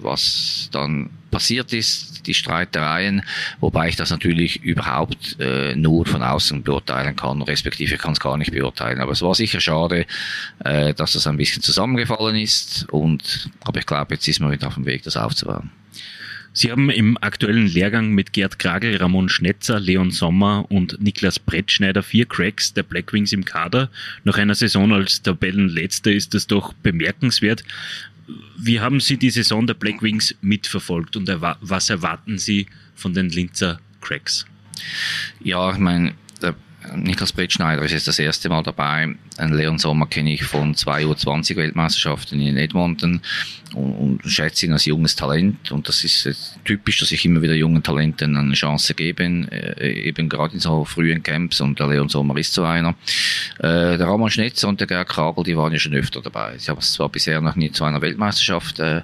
was 0.00 0.68
dann 0.72 1.10
passiert 1.30 1.72
ist, 1.72 2.26
die 2.26 2.34
Streitereien, 2.34 3.22
wobei 3.60 3.88
ich 3.88 3.96
das 3.96 4.10
natürlich 4.10 4.62
überhaupt 4.62 5.36
äh, 5.40 5.74
nur 5.74 6.06
von 6.06 6.22
außen 6.22 6.62
beurteilen 6.62 7.16
kann, 7.16 7.42
respektive 7.42 7.96
kann 7.96 8.12
es 8.12 8.20
gar 8.20 8.36
nicht 8.36 8.52
beurteilen. 8.52 9.00
Aber 9.00 9.12
es 9.12 9.22
war 9.22 9.34
sicher 9.34 9.60
schade, 9.60 10.06
äh, 10.64 10.94
dass 10.94 11.12
das 11.12 11.26
ein 11.26 11.36
bisschen 11.36 11.62
zusammengefallen 11.62 12.36
ist 12.36 12.86
und 12.90 13.50
aber 13.64 13.80
ich 13.80 13.86
glaube, 13.86 14.14
jetzt 14.14 14.28
ist 14.28 14.40
man 14.40 14.50
wieder 14.50 14.66
auf 14.66 14.74
dem 14.74 14.86
Weg, 14.86 15.02
das 15.02 15.16
aufzubauen. 15.16 15.70
Sie 16.52 16.72
haben 16.72 16.90
im 16.90 17.16
aktuellen 17.20 17.68
Lehrgang 17.68 18.10
mit 18.10 18.32
Gerd 18.32 18.58
Kragel, 18.58 18.96
Ramon 18.96 19.28
Schnetzer, 19.28 19.78
Leon 19.78 20.10
Sommer 20.10 20.66
und 20.68 21.00
Niklas 21.00 21.38
Brettschneider 21.38 22.02
vier 22.02 22.26
Cracks 22.26 22.74
der 22.74 22.82
Blackwings 22.82 23.32
im 23.32 23.44
Kader. 23.44 23.88
Nach 24.24 24.36
einer 24.36 24.56
Saison 24.56 24.92
als 24.92 25.22
Tabellenletzter 25.22 26.10
ist 26.10 26.34
das 26.34 26.48
doch 26.48 26.72
bemerkenswert. 26.72 27.62
Wie 28.58 28.80
haben 28.80 29.00
Sie 29.00 29.16
die 29.16 29.30
Saison 29.30 29.66
der 29.66 29.74
Blackwings 29.74 30.34
mitverfolgt 30.40 31.16
und 31.16 31.28
was 31.60 31.90
erwarten 31.90 32.38
Sie 32.38 32.66
von 32.94 33.14
den 33.14 33.28
Linzer 33.28 33.80
Cracks? 34.00 34.46
Ja, 35.40 35.72
ich 35.72 35.78
meine, 35.78 36.14
Niklas 36.94 37.32
Brettschneider 37.32 37.82
ist 37.82 37.92
jetzt 37.92 38.08
das 38.08 38.18
erste 38.18 38.48
Mal 38.48 38.62
dabei. 38.62 39.14
Leon 39.48 39.78
Sommer 39.78 40.06
kenne 40.06 40.32
ich 40.32 40.44
von 40.44 40.74
zwei 40.74 41.04
U20 41.04 41.56
Weltmeisterschaften 41.56 42.40
in 42.40 42.56
Edmonton 42.56 43.20
und, 43.74 43.92
und 43.94 44.30
schätze 44.30 44.66
ihn 44.66 44.72
als 44.72 44.84
junges 44.84 45.16
Talent. 45.16 45.70
Und 45.70 45.88
das 45.88 46.04
ist 46.04 46.58
typisch, 46.64 47.00
dass 47.00 47.12
ich 47.12 47.24
immer 47.24 47.42
wieder 47.42 47.54
jungen 47.54 47.82
Talenten 47.82 48.36
eine 48.36 48.54
Chance 48.54 48.94
gebe, 48.94 49.22
äh, 49.22 50.08
eben 50.08 50.28
gerade 50.28 50.54
in 50.54 50.60
so 50.60 50.84
frühen 50.84 51.22
Camps. 51.22 51.60
Und 51.60 51.78
der 51.78 51.88
Leon 51.88 52.08
Sommer 52.08 52.36
ist 52.36 52.52
so 52.52 52.64
einer. 52.64 52.90
Äh, 53.58 53.96
der 53.98 54.06
Ramon 54.06 54.30
Schnetzer 54.30 54.68
und 54.68 54.80
der 54.80 54.86
Gerd 54.86 55.08
Kragel, 55.08 55.44
die 55.44 55.56
waren 55.56 55.72
ja 55.72 55.78
schon 55.78 55.94
öfter 55.94 56.20
dabei. 56.20 56.58
Sie 56.58 56.70
haben 56.70 56.78
es 56.78 56.92
zwar 56.92 57.08
bisher 57.08 57.40
noch 57.40 57.56
nie 57.56 57.70
zu 57.70 57.84
einer 57.84 58.00
Weltmeisterschaft 58.00 58.78
äh, 58.80 59.02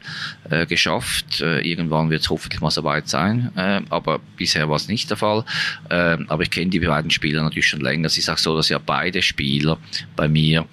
äh 0.50 0.66
geschafft. 0.66 1.40
Äh, 1.40 1.60
irgendwann 1.60 2.10
wird 2.10 2.22
es 2.22 2.30
hoffentlich 2.30 2.60
mal 2.60 2.70
so 2.70 2.84
weit 2.84 3.08
sein. 3.08 3.50
Äh, 3.56 3.82
aber 3.90 4.20
bisher 4.36 4.68
war 4.68 4.76
es 4.76 4.88
nicht 4.88 5.10
der 5.10 5.16
Fall. 5.16 5.44
aber 5.88 6.42
ich 6.42 6.50
kenne 6.50 6.70
die 6.70 6.80
beiden 6.80 7.10
Spieler 7.10 7.42
natürlich 7.42 7.68
schon 7.68 7.80
länger. 7.80 8.06
Es 8.06 8.18
ist 8.18 8.28
auch 8.28 8.38
so, 8.38 8.56
dass 8.56 8.68
ja 8.68 8.78
beide 8.78 9.22
Spieler 9.22 9.78
bei 10.14 10.25
mir 10.28 10.66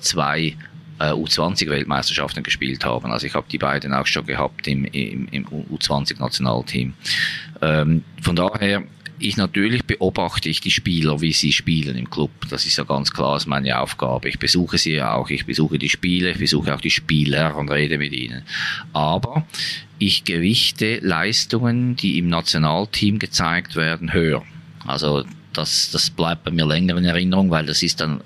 zwei 0.00 0.56
äh, 0.98 1.12
U20-Weltmeisterschaften 1.12 2.42
gespielt 2.42 2.84
haben. 2.84 3.10
Also 3.10 3.26
ich 3.26 3.34
habe 3.34 3.46
die 3.50 3.58
beiden 3.58 3.92
auch 3.92 4.06
schon 4.06 4.26
gehabt 4.26 4.68
im, 4.68 4.84
im, 4.84 5.26
im 5.28 5.46
U20-Nationalteam. 5.46 6.94
Ähm, 7.60 8.04
von 8.20 8.36
daher 8.36 8.84
ich 9.18 9.36
natürlich 9.36 9.84
beobachte 9.84 10.48
ich 10.48 10.60
die 10.60 10.70
Spieler, 10.70 11.20
wie 11.20 11.32
sie 11.32 11.52
spielen 11.52 11.96
im 11.96 12.10
Club. 12.10 12.30
Das 12.50 12.66
ist 12.66 12.76
ja 12.76 12.84
ganz 12.84 13.12
klar, 13.12 13.36
ist 13.36 13.46
meine 13.46 13.78
Aufgabe. 13.78 14.28
Ich 14.28 14.38
besuche 14.38 14.78
sie 14.78 14.94
ja 14.94 15.14
auch, 15.14 15.30
ich 15.30 15.46
besuche 15.46 15.78
die 15.78 15.88
Spiele, 15.88 16.32
ich 16.32 16.38
besuche 16.38 16.74
auch 16.74 16.80
die 16.80 16.90
Spieler 16.90 17.56
und 17.56 17.70
rede 17.70 17.98
mit 17.98 18.12
ihnen. 18.12 18.42
Aber 18.92 19.46
ich 19.98 20.24
gewichte 20.24 20.98
Leistungen, 21.00 21.94
die 21.94 22.18
im 22.18 22.28
Nationalteam 22.28 23.20
gezeigt 23.20 23.76
werden, 23.76 24.12
höher. 24.12 24.42
Also 24.86 25.24
das, 25.52 25.90
das 25.90 26.10
bleibt 26.10 26.44
bei 26.44 26.50
mir 26.50 26.66
länger 26.66 26.96
in 26.96 27.04
Erinnerung, 27.04 27.50
weil 27.50 27.66
das 27.66 27.82
ist 27.82 28.00
dann 28.00 28.20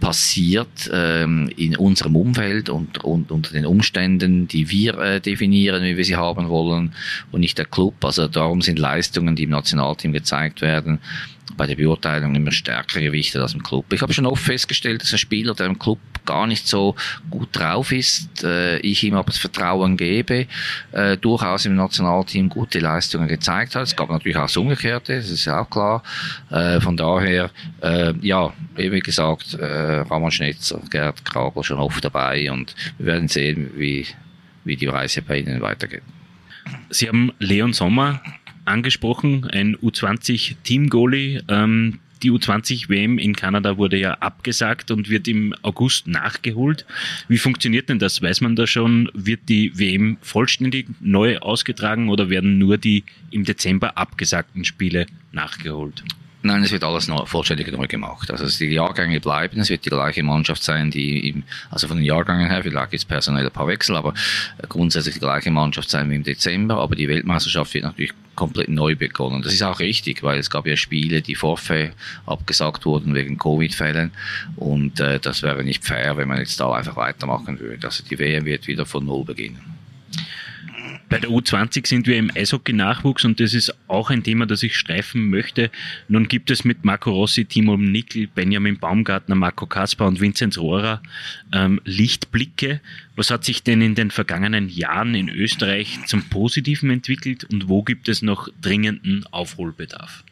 passiert 0.00 0.90
ähm, 0.92 1.48
in 1.56 1.76
unserem 1.76 2.16
Umfeld 2.16 2.68
und, 2.68 3.04
und 3.04 3.30
unter 3.30 3.52
den 3.52 3.66
Umständen, 3.66 4.48
die 4.48 4.68
wir 4.68 4.98
äh, 4.98 5.20
definieren, 5.20 5.84
wie 5.84 5.96
wir 5.96 6.04
sie 6.04 6.16
haben 6.16 6.48
wollen 6.48 6.92
und 7.30 7.40
nicht 7.40 7.56
der 7.56 7.66
Club. 7.66 8.04
Also 8.04 8.26
darum 8.26 8.62
sind 8.62 8.80
Leistungen, 8.80 9.36
die 9.36 9.44
im 9.44 9.50
Nationalteam 9.50 10.12
gezeigt 10.12 10.60
werden, 10.60 10.98
bei 11.56 11.66
der 11.66 11.76
Beurteilung 11.76 12.34
immer 12.34 12.52
stärker 12.52 13.00
gewichtet 13.00 13.42
als 13.42 13.54
im 13.54 13.62
Club. 13.62 13.92
Ich 13.92 14.00
habe 14.00 14.12
schon 14.12 14.26
oft 14.26 14.42
festgestellt, 14.42 15.02
dass 15.02 15.12
ein 15.12 15.18
Spieler, 15.18 15.54
der 15.54 15.66
im 15.66 15.78
Club 15.78 15.98
gar 16.24 16.46
nicht 16.46 16.68
so 16.68 16.94
gut 17.30 17.48
drauf 17.52 17.92
ist, 17.92 18.44
äh, 18.44 18.78
ich 18.78 19.02
ihm 19.02 19.14
aber 19.14 19.26
das 19.26 19.38
Vertrauen 19.38 19.96
gebe, 19.96 20.46
äh, 20.92 21.16
durchaus 21.16 21.66
im 21.66 21.74
Nationalteam 21.74 22.48
gute 22.48 22.78
Leistungen 22.78 23.28
gezeigt 23.28 23.74
hat. 23.74 23.82
Es 23.82 23.96
gab 23.96 24.08
natürlich 24.08 24.36
auch 24.36 24.42
das 24.42 24.56
Umgekehrte, 24.56 25.16
das 25.16 25.30
ist 25.30 25.44
ja 25.44 25.60
auch 25.60 25.70
klar. 25.70 26.02
Äh, 26.50 26.80
von 26.80 26.96
daher, 26.96 27.50
äh, 27.82 28.14
ja, 28.20 28.52
wie 28.76 29.00
gesagt, 29.00 29.54
äh, 29.54 29.64
Ramon 29.64 30.30
Schnetzer, 30.30 30.80
Gerd 30.90 31.24
Kragel 31.24 31.64
schon 31.64 31.78
oft 31.78 32.04
dabei 32.04 32.50
und 32.50 32.74
wir 32.98 33.06
werden 33.06 33.28
sehen, 33.28 33.70
wie, 33.76 34.06
wie 34.64 34.76
die 34.76 34.86
Reise 34.86 35.22
bei 35.22 35.38
ihnen 35.38 35.60
weitergeht. 35.60 36.02
Sie 36.90 37.08
haben 37.08 37.32
Leon 37.38 37.72
Sommer 37.72 38.22
angesprochen, 38.64 39.46
ein 39.50 39.76
U20-Team-Goalie. 39.76 41.42
Ähm, 41.48 41.98
die 42.22 42.30
U20-WM 42.30 43.18
in 43.18 43.34
Kanada 43.34 43.76
wurde 43.76 43.96
ja 43.96 44.14
abgesagt 44.14 44.90
und 44.90 45.08
wird 45.10 45.26
im 45.26 45.54
August 45.62 46.06
nachgeholt. 46.06 46.86
Wie 47.28 47.38
funktioniert 47.38 47.88
denn 47.88 47.98
das? 47.98 48.22
Weiß 48.22 48.40
man 48.40 48.54
da 48.54 48.66
schon, 48.66 49.10
wird 49.12 49.48
die 49.48 49.76
WM 49.78 50.18
vollständig 50.20 50.86
neu 51.00 51.38
ausgetragen 51.38 52.08
oder 52.08 52.30
werden 52.30 52.58
nur 52.58 52.78
die 52.78 53.04
im 53.30 53.44
Dezember 53.44 53.98
abgesagten 53.98 54.64
Spiele 54.64 55.06
nachgeholt? 55.32 56.04
Nein, 56.44 56.64
es 56.64 56.72
wird 56.72 56.82
alles 56.82 57.06
neu, 57.06 57.24
vollständig 57.24 57.70
neu 57.70 57.86
gemacht. 57.86 58.28
Also 58.30 58.46
die 58.46 58.72
Jahrgänge 58.72 59.20
bleiben, 59.20 59.60
es 59.60 59.70
wird 59.70 59.84
die 59.84 59.90
gleiche 59.90 60.24
Mannschaft 60.24 60.62
sein, 60.62 60.90
die 60.90 61.28
im, 61.28 61.44
also 61.70 61.86
von 61.86 61.96
den 61.96 62.04
Jahrgängen 62.04 62.48
her, 62.48 62.62
vielleicht 62.64 62.90
gibt 62.90 63.00
es 63.00 63.04
personell 63.04 63.46
ein 63.46 63.52
paar 63.52 63.68
Wechsel, 63.68 63.94
aber 63.94 64.12
grundsätzlich 64.68 65.14
die 65.14 65.20
gleiche 65.20 65.52
Mannschaft 65.52 65.88
sein 65.88 66.10
wie 66.10 66.16
im 66.16 66.24
Dezember, 66.24 66.78
aber 66.78 66.96
die 66.96 67.08
Weltmeisterschaft 67.08 67.74
wird 67.74 67.84
natürlich 67.84 68.12
komplett 68.34 68.68
neu 68.68 68.96
begonnen. 68.96 69.42
Das 69.42 69.52
ist 69.52 69.62
auch 69.62 69.80
richtig, 69.80 70.22
weil 70.22 70.38
es 70.38 70.50
gab 70.50 70.66
ja 70.66 70.76
Spiele, 70.76 71.22
die 71.22 71.34
vorfeld 71.34 71.94
abgesagt 72.26 72.84
wurden 72.86 73.14
wegen 73.14 73.38
Covid-Fällen 73.38 74.12
und 74.56 75.00
äh, 75.00 75.18
das 75.20 75.42
wäre 75.42 75.64
nicht 75.64 75.84
fair, 75.84 76.16
wenn 76.16 76.28
man 76.28 76.38
jetzt 76.38 76.58
da 76.60 76.72
einfach 76.72 76.96
weitermachen 76.96 77.58
würde. 77.60 77.86
Also 77.86 78.04
die 78.04 78.18
WM 78.18 78.44
wird 78.44 78.66
wieder 78.66 78.86
von 78.86 79.04
Null 79.04 79.24
beginnen. 79.24 79.60
Bei 81.12 81.18
der 81.18 81.28
U20 81.28 81.86
sind 81.86 82.06
wir 82.06 82.16
im 82.16 82.30
Eishockey-Nachwuchs 82.34 83.26
und 83.26 83.38
das 83.38 83.52
ist 83.52 83.74
auch 83.86 84.08
ein 84.08 84.22
Thema, 84.22 84.46
das 84.46 84.62
ich 84.62 84.78
streifen 84.78 85.28
möchte. 85.28 85.70
Nun 86.08 86.26
gibt 86.26 86.50
es 86.50 86.64
mit 86.64 86.86
Marco 86.86 87.10
Rossi, 87.10 87.44
Timo 87.44 87.76
Nickel, 87.76 88.28
Benjamin 88.28 88.78
Baumgartner, 88.78 89.34
Marco 89.34 89.66
Kasper 89.66 90.06
und 90.06 90.22
Vinzenz 90.22 90.56
Rohrer 90.56 91.02
ähm, 91.52 91.82
Lichtblicke. 91.84 92.80
Was 93.14 93.30
hat 93.30 93.44
sich 93.44 93.62
denn 93.62 93.82
in 93.82 93.94
den 93.94 94.10
vergangenen 94.10 94.70
Jahren 94.70 95.14
in 95.14 95.28
Österreich 95.28 95.98
zum 96.06 96.22
Positiven 96.30 96.88
entwickelt 96.88 97.44
und 97.44 97.68
wo 97.68 97.82
gibt 97.82 98.08
es 98.08 98.22
noch 98.22 98.48
dringenden 98.62 99.26
Aufholbedarf? 99.32 100.24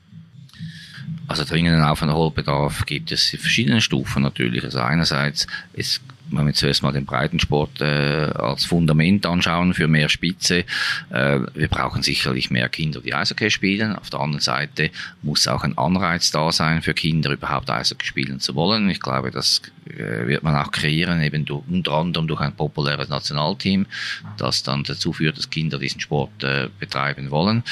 Also 1.29 1.45
dringenden 1.45 1.83
Aufholbedarf 1.83 2.87
gibt 2.87 3.13
es 3.13 3.35
in 3.35 3.39
verschiedenen 3.39 3.83
Stufen 3.83 4.23
natürlich. 4.23 4.65
Also 4.65 4.79
einerseits 4.79 5.47
ist 5.75 6.01
wenn 6.31 6.47
wir 6.47 6.55
zuerst 6.55 6.83
mal 6.83 6.93
den 6.93 7.05
Breitensport 7.05 7.81
äh, 7.81 8.31
als 8.35 8.65
Fundament 8.65 9.27
anschauen 9.27 9.75
für 9.75 9.89
mehr 9.89 10.09
Spitze, 10.09 10.65
äh, 11.11 11.41
wir 11.55 11.69
brauchen 11.69 12.03
sicherlich 12.03 12.51
mehr 12.51 12.69
Kinder, 12.69 13.01
die 13.01 13.15
Eishockey 13.15 13.51
spielen. 13.51 13.97
Auf 13.97 14.11
der 14.11 14.21
anderen 14.21 14.41
Seite 14.41 14.91
muss 15.23 15.49
auch 15.49 15.65
ein 15.65 15.77
Anreiz 15.77 16.31
da 16.31 16.53
sein 16.53 16.83
für 16.83 16.95
Kinder, 16.95 17.31
überhaupt 17.31 17.71
Eishockey 17.71 18.07
spielen 18.07 18.41
zu 18.41 18.55
wollen. 18.55 18.89
Ich 18.91 19.01
glaube, 19.01 19.31
das 19.31 19.63
äh, 19.87 20.27
wird 20.27 20.43
man 20.43 20.57
auch 20.57 20.71
kreieren, 20.71 21.21
eben 21.23 21.45
durch, 21.45 21.63
unter 21.69 21.93
anderem 21.93 22.29
durch 22.29 22.41
ein 22.41 22.55
populäres 22.55 23.09
Nationalteam, 23.09 23.87
das 24.37 24.63
dann 24.63 24.85
dazu 24.85 25.13
führt, 25.13 25.39
dass 25.39 25.51
Kinder 25.51 25.79
diesen 25.79 26.01
Sport 26.01 26.45
äh, 26.45 26.69
betreiben 26.79 27.31
wollen. 27.31 27.63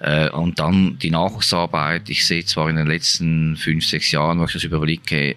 Äh, 0.00 0.30
und 0.30 0.58
dann 0.58 0.98
die 0.98 1.10
Nachwuchsarbeit. 1.10 2.08
Ich 2.08 2.26
sehe 2.26 2.44
zwar 2.44 2.70
in 2.70 2.76
den 2.76 2.86
letzten 2.86 3.56
fünf, 3.56 3.86
sechs 3.86 4.10
Jahren, 4.10 4.38
wo 4.40 4.44
ich 4.44 4.52
das 4.52 4.64
überblicke, 4.64 5.36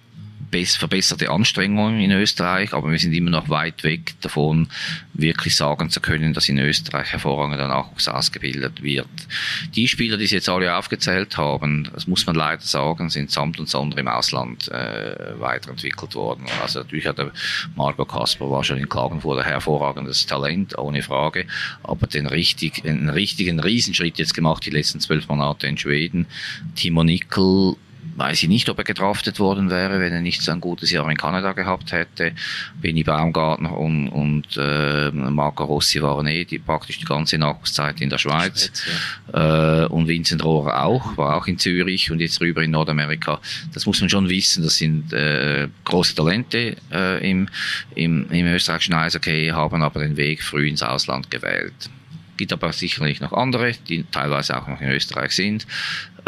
verbesserte 0.51 1.29
Anstrengungen 1.29 1.99
in 1.99 2.11
Österreich, 2.11 2.73
aber 2.73 2.91
wir 2.91 2.99
sind 2.99 3.13
immer 3.13 3.29
noch 3.29 3.49
weit 3.49 3.83
weg 3.83 4.15
davon, 4.21 4.67
wirklich 5.13 5.55
sagen 5.55 5.89
zu 5.89 5.99
können, 6.01 6.33
dass 6.33 6.49
in 6.49 6.57
Österreich 6.59 7.11
hervorragender 7.11 7.67
Nachwuchs 7.67 8.07
ausgebildet 8.07 8.81
wird. 8.81 9.07
Die 9.75 9.87
Spieler, 9.87 10.17
die 10.17 10.27
Sie 10.27 10.35
jetzt 10.35 10.49
alle 10.49 10.75
aufgezählt 10.75 11.37
haben, 11.37 11.89
das 11.93 12.07
muss 12.07 12.25
man 12.25 12.35
leider 12.35 12.61
sagen, 12.61 13.09
sind 13.09 13.31
samt 13.31 13.59
und 13.59 13.69
sonder 13.69 13.97
im 13.97 14.07
Ausland 14.07 14.69
äh, 14.69 15.39
weiterentwickelt 15.39 16.15
worden. 16.15 16.45
Also 16.61 16.79
natürlich 16.79 17.05
hat 17.05 17.17
der 17.17 17.31
Marco 17.75 18.05
Kasper 18.05 18.49
war 18.49 18.63
schon 18.63 18.77
in 18.77 18.89
Klagenfurt 18.89 19.39
ein 19.39 19.45
hervorragendes 19.45 20.25
Talent, 20.25 20.77
ohne 20.77 21.03
Frage, 21.03 21.45
aber 21.83 22.07
den 22.07 22.27
richtig, 22.27 22.85
einen 22.85 23.09
richtigen 23.09 23.59
Riesenschritt 23.59 24.17
jetzt 24.17 24.33
gemacht 24.33 24.65
die 24.65 24.71
letzten 24.71 24.99
zwölf 24.99 25.27
Monate 25.27 25.67
in 25.67 25.77
Schweden. 25.77 26.25
Timo 26.75 27.03
Nickel 27.03 27.75
weiß 28.19 28.43
ich 28.43 28.49
nicht, 28.49 28.69
ob 28.69 28.77
er 28.77 28.83
gedraftet 28.83 29.39
worden 29.39 29.69
wäre, 29.69 29.99
wenn 29.99 30.13
er 30.13 30.21
nicht 30.21 30.41
so 30.41 30.51
ein 30.51 30.61
gutes 30.61 30.91
Jahr 30.91 31.09
in 31.09 31.17
Kanada 31.17 31.53
gehabt 31.53 31.91
hätte. 31.91 32.33
Benny 32.81 33.03
Baumgartner 33.03 33.77
und, 33.77 34.09
und 34.09 34.57
äh, 34.57 35.11
Marco 35.11 35.63
Rossi 35.65 36.01
waren 36.01 36.27
eh 36.27 36.45
die, 36.45 36.59
praktisch 36.59 36.99
die 36.99 37.05
ganze 37.05 37.37
Nachwuchszeit 37.37 38.01
in 38.01 38.09
der 38.09 38.17
Schweiz. 38.17 38.29
Schweiz 38.29 38.71
ja. 39.33 39.83
äh, 39.83 39.87
und 39.87 40.07
Vincent 40.07 40.43
Rohrer 40.43 40.83
auch, 40.83 41.17
war 41.17 41.37
auch 41.37 41.47
in 41.47 41.57
Zürich 41.57 42.11
und 42.11 42.19
jetzt 42.19 42.41
rüber 42.41 42.61
in 42.61 42.71
Nordamerika. 42.71 43.39
Das 43.73 43.85
muss 43.85 43.99
man 44.01 44.09
schon 44.09 44.29
wissen, 44.29 44.63
das 44.63 44.77
sind 44.77 45.13
äh, 45.13 45.67
große 45.85 46.15
Talente 46.15 46.75
äh, 46.91 47.29
im, 47.29 47.49
im, 47.95 48.29
im 48.29 48.45
österreichischen 48.47 48.93
Eishockey, 48.93 49.47
haben 49.47 49.81
aber 49.81 50.01
den 50.01 50.17
Weg 50.17 50.43
früh 50.43 50.67
ins 50.67 50.83
Ausland 50.83 51.31
gewählt 51.31 51.89
gibt 52.37 52.53
aber 52.53 52.71
sicherlich 52.71 53.19
noch 53.19 53.33
andere, 53.33 53.73
die 53.89 54.05
teilweise 54.11 54.55
auch 54.55 54.65
noch 54.69 54.79
in 54.79 54.89
Österreich 54.91 55.33
sind. 55.33 55.67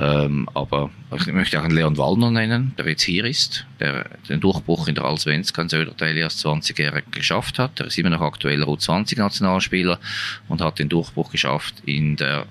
Ähm, 0.01 0.49
aber 0.55 0.89
ich 1.15 1.27
möchte 1.27 1.59
auch 1.59 1.63
einen 1.63 1.75
Leon 1.75 1.95
Wallner 1.95 2.31
nennen, 2.31 2.73
der 2.75 2.87
jetzt 2.87 3.03
hier 3.03 3.23
ist, 3.23 3.67
der 3.79 4.09
den 4.27 4.39
Durchbruch 4.39 4.87
in 4.87 4.95
der 4.95 5.03
Allsvenskan 5.03 5.69
Södertälje 5.69 6.23
als 6.23 6.43
20-Jähriger 6.43 7.03
geschafft 7.11 7.59
hat. 7.59 7.79
Er 7.79 7.85
ist 7.85 7.99
immer 7.99 8.09
noch 8.09 8.21
aktueller 8.21 8.67
U20-Nationalspieler 8.67 9.99
und 10.47 10.59
hat 10.59 10.79
den 10.79 10.89
Durchbruch 10.89 11.31
geschafft 11.31 11.75
in 11.85 12.15
der 12.15 12.47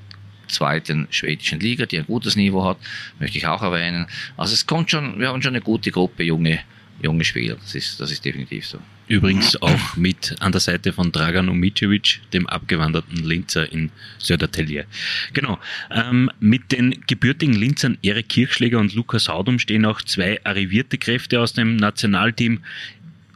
zweiten 0.46 1.08
schwedischen 1.10 1.58
Liga, 1.58 1.86
die 1.86 1.98
ein 1.98 2.06
gutes 2.06 2.36
Niveau 2.36 2.64
hat, 2.64 2.78
möchte 3.18 3.38
ich 3.38 3.46
auch 3.48 3.62
erwähnen. 3.62 4.06
Also 4.36 4.54
es 4.54 4.66
kommt 4.66 4.92
schon, 4.92 5.18
wir 5.18 5.28
haben 5.28 5.42
schon 5.42 5.54
eine 5.54 5.62
gute 5.62 5.90
Gruppe 5.90 6.22
junge, 6.22 6.60
junge 7.02 7.24
Spieler, 7.24 7.56
das 7.56 7.74
ist, 7.74 7.98
das 7.98 8.12
ist 8.12 8.24
definitiv 8.24 8.64
so. 8.64 8.78
Übrigens 9.10 9.60
auch 9.60 9.96
mit 9.96 10.36
an 10.38 10.52
der 10.52 10.60
Seite 10.60 10.92
von 10.92 11.10
Dragan 11.10 11.48
Umicevic, 11.48 12.20
dem 12.32 12.46
abgewanderten 12.46 13.24
Linzer 13.24 13.70
in 13.72 13.90
Södertälje. 14.18 14.86
Genau. 15.32 15.58
Ähm, 15.90 16.30
mit 16.38 16.70
den 16.70 16.94
gebürtigen 17.08 17.54
Linzern 17.54 17.98
Erik 18.02 18.28
Kirchschläger 18.28 18.78
und 18.78 18.94
Lukas 18.94 19.28
Haudum 19.28 19.58
stehen 19.58 19.84
auch 19.84 20.00
zwei 20.00 20.38
arrivierte 20.44 20.96
Kräfte 20.96 21.40
aus 21.40 21.54
dem 21.54 21.74
Nationalteam 21.74 22.60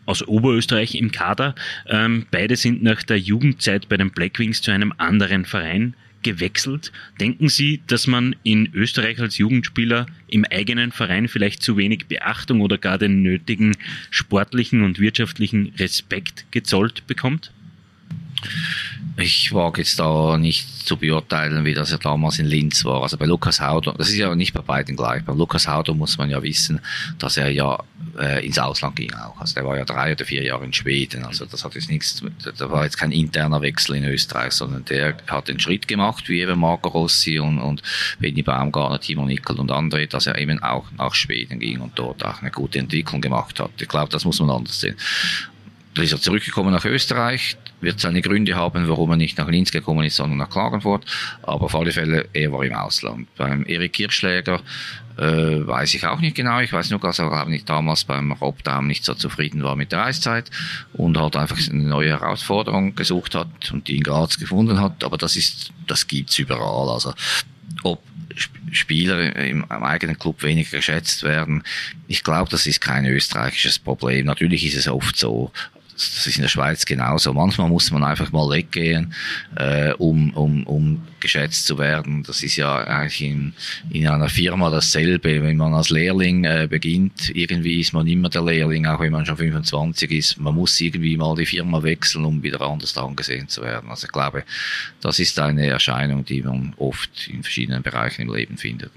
aus 0.07 0.23
Oberösterreich 0.23 0.95
im 0.95 1.11
Kader. 1.11 1.57
Ähm, 1.89 2.27
beide 2.31 2.55
sind 2.55 2.85
nach 2.85 3.03
der 3.03 3.19
Jugendzeit 3.19 3.89
bei 3.89 3.97
den 3.97 4.13
Blackwings 4.13 4.63
zu 4.63 4.71
einem 4.71 4.95
anderen 4.99 5.45
Verein 5.45 5.95
gewechselt. 6.25 6.91
Denken 7.21 7.49
Sie, 7.49 7.83
dass 7.87 8.09
man 8.09 8.35
in 8.43 8.69
Österreich 8.75 9.21
als 9.21 9.39
Jugendspieler 9.39 10.07
im 10.27 10.45
eigenen 10.45 10.91
Verein 10.91 11.29
vielleicht 11.29 11.63
zu 11.63 11.77
wenig 11.77 12.07
Beachtung 12.07 12.61
oder 12.61 12.79
gar 12.79 12.99
den 12.99 13.23
nötigen 13.23 13.77
sportlichen 14.11 14.83
und 14.83 14.99
wirtschaftlichen 14.99 15.73
Respekt 15.79 16.47
gezollt 16.51 17.07
bekommt? 17.07 17.53
Ich 19.16 19.53
wage 19.53 19.83
jetzt 19.83 19.99
da 20.01 20.37
nicht 20.37 20.87
zu 20.87 20.97
beurteilen, 20.97 21.64
wie 21.64 21.75
das 21.75 21.92
ja 21.92 21.99
damals 21.99 22.40
in 22.40 22.47
Linz 22.47 22.85
war. 22.85 23.03
Also 23.03 23.16
bei 23.16 23.27
Lukas 23.27 23.61
Haudo, 23.61 23.92
das 23.92 24.09
ist 24.09 24.16
ja 24.16 24.35
nicht 24.35 24.53
bei 24.53 24.61
beiden 24.61 24.97
gleich. 24.97 25.25
Bei 25.25 25.33
Lukas 25.33 25.68
Haudo 25.68 25.94
muss 25.94 26.18
man 26.18 26.31
ja 26.31 26.42
wissen, 26.42 26.81
dass 27.18 27.37
er 27.37 27.49
ja 27.49 27.79
äh, 28.18 28.44
ins 28.44 28.59
Ausland 28.59 28.97
ging 28.97 29.12
auch. 29.14 29.38
Also 29.40 29.55
der 29.55 29.64
war 29.64 29.77
ja 29.77 29.85
drei 29.85 30.12
oder 30.12 30.25
vier 30.25 30.42
Jahre 30.42 30.64
in 30.64 30.73
Schweden. 30.73 31.25
Also 31.25 31.47
das 31.47 31.64
hat 31.64 31.75
jetzt 31.75 31.90
nichts, 31.90 32.23
da 32.59 32.70
war 32.70 32.85
jetzt 32.85 32.99
kein 32.99 33.12
interner 33.12 33.62
Wechsel 33.62 33.97
in 33.97 34.05
Österreich, 34.05 34.53
sondern 34.53 34.85
der 34.85 35.16
hat 35.29 35.49
den 35.49 35.61
Schritt 35.61 35.87
gemacht, 35.87 36.29
wie 36.29 36.40
eben 36.40 36.59
Marco 36.59 36.88
Rossi 36.88 37.38
und, 37.38 37.59
und 37.59 37.83
Benny 38.18 38.42
Baumgartner, 38.42 39.01
Timo 39.01 39.25
Nickel 39.25 39.61
und 39.61 39.70
andere, 39.70 40.07
dass 40.07 40.27
er 40.27 40.38
eben 40.38 40.62
auch 40.62 40.90
nach 40.99 41.14
Schweden 41.14 41.61
ging 41.61 41.81
und 41.81 41.92
dort 41.99 42.25
auch 42.25 42.40
eine 42.40 42.51
gute 42.51 42.81
Entwicklung 42.81 43.20
gemacht 43.20 43.61
hat. 43.61 43.70
Ich 43.81 43.88
glaube, 43.88 44.11
das 44.11 44.25
muss 44.25 44.40
man 44.40 44.51
anders 44.51 44.81
sehen. 44.81 44.97
Da 45.94 46.03
ist 46.03 46.12
er 46.12 46.20
zurückgekommen 46.20 46.73
nach 46.73 46.85
Österreich, 46.85 47.57
wird 47.81 48.01
seine 48.01 48.23
Gründe 48.23 48.55
haben, 48.55 48.89
warum 48.89 49.11
er 49.11 49.17
nicht 49.17 49.39
nach 49.39 49.49
Linz 49.49 49.71
gekommen 49.71 50.05
ist, 50.05 50.17
sondern 50.17 50.39
nach 50.39 50.51
Klagenfurt. 50.51 51.05
Aber 51.43 51.65
auf 51.65 51.75
alle 51.75 51.93
Fälle, 51.93 52.29
er 52.33 52.53
war 52.53 52.65
im 52.65 52.75
Ausland. 52.75 53.29
Beim 53.37 53.65
Erik 53.67 53.95
Kirschläger 53.95 54.61
äh, 55.17 55.23
weiß 55.67 55.95
ich 55.95 56.07
auch 56.07 56.21
nicht 56.21 56.37
genau. 56.37 56.61
Ich 56.61 56.73
weiß 56.73 56.91
nur, 56.91 57.01
dass 57.01 57.19
er 57.19 57.29
glaube 57.29 57.55
ich, 57.55 57.65
damals 57.65 58.05
beim 58.05 58.33
Robdown 58.33 58.87
nicht 58.87 59.05
so 59.05 59.15
zufrieden 59.15 59.63
war 59.63 59.77
mit 59.77 59.93
der 59.93 60.05
Eiszeit 60.05 60.51
und 60.93 61.17
halt 61.17 61.37
einfach 61.37 61.59
eine 61.71 61.83
neue 61.83 62.11
Herausforderung 62.11 62.95
gesucht 62.95 63.35
hat 63.35 63.71
und 63.73 63.87
die 63.89 63.97
in 63.97 64.03
Graz 64.03 64.39
gefunden 64.39 64.81
hat. 64.81 65.05
Aber 65.05 65.17
das 65.17 65.37
ist, 65.37 65.71
das 65.87 66.07
gibt's 66.07 66.39
überall. 66.39 66.89
Also 66.89 67.15
ob 67.83 68.03
Spieler 68.73 69.37
im, 69.37 69.65
im 69.71 69.83
eigenen 69.85 70.19
Club 70.19 70.43
weniger 70.43 70.79
geschätzt 70.79 71.23
werden. 71.23 71.63
Ich 72.09 72.25
glaube, 72.25 72.51
das 72.51 72.67
ist 72.67 72.81
kein 72.81 73.07
österreichisches 73.07 73.79
Problem. 73.79 74.27
Natürlich 74.27 74.67
ist 74.67 74.77
es 74.77 74.89
oft 74.89 75.17
so, 75.17 75.53
das 75.95 76.27
ist 76.27 76.37
in 76.37 76.43
der 76.43 76.49
Schweiz 76.49 76.85
genauso. 76.85 77.33
Manchmal 77.33 77.69
muss 77.69 77.91
man 77.91 78.03
einfach 78.03 78.33
mal 78.33 78.51
weggehen, 78.51 79.15
äh, 79.57 79.93
um, 79.95 80.31
um, 80.35 80.65
um 80.65 81.03
geschätzt 81.21 81.67
zu 81.67 81.79
werden. 81.79 82.23
Das 82.25 82.43
ist 82.43 82.57
ja 82.57 82.77
eigentlich 82.77 83.23
in, 83.23 83.53
in 83.91 84.09
einer 84.09 84.29
Firma 84.29 84.71
dasselbe. 84.71 85.43
Wenn 85.43 85.57
man 85.57 85.73
als 85.73 85.91
Lehrling 85.91 86.45
äh, 86.45 86.67
beginnt, 86.69 87.31
irgendwie 87.35 87.81
ist 87.81 87.93
man 87.93 88.07
immer 88.07 88.29
der 88.29 88.43
Lehrling, 88.43 88.87
auch 88.87 89.01
wenn 89.01 89.13
man 89.13 89.25
schon 89.25 89.37
25 89.37 90.11
ist. 90.11 90.39
Man 90.39 90.55
muss 90.55 90.81
irgendwie 90.81 91.17
mal 91.17 91.37
die 91.37 91.47
Firma 91.47 91.83
wechseln, 91.83 92.25
um 92.25 92.43
wieder 92.43 92.61
anders 92.61 92.97
angesehen 92.99 93.49
zu 93.49 93.63
werden. 93.63 93.89
Also 93.89 94.07
ich 94.07 94.13
glaube, 94.13 94.45
das 95.01 95.19
ist 95.19 95.39
eine 95.39 95.67
Erscheinung, 95.67 96.25
die 96.25 96.43
man 96.43 96.75
oft 96.77 97.29
in 97.29 97.43
verschiedenen 97.43 97.83
Bereichen 97.83 98.23
im 98.23 98.35
Leben 98.35 98.57
findet. 98.57 98.91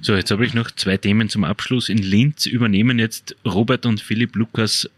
So, 0.00 0.14
jetzt 0.14 0.30
habe 0.30 0.44
ich 0.44 0.54
noch 0.54 0.70
zwei 0.70 0.96
Themen 0.96 1.28
zum 1.28 1.44
Abschluss. 1.44 1.88
In 1.88 1.98
Linz 1.98 2.46
übernehmen 2.46 2.98
jetzt 2.98 3.36
Robert 3.44 3.86
und 3.86 4.00
Philipp 4.00 4.36
Lukas 4.36 4.90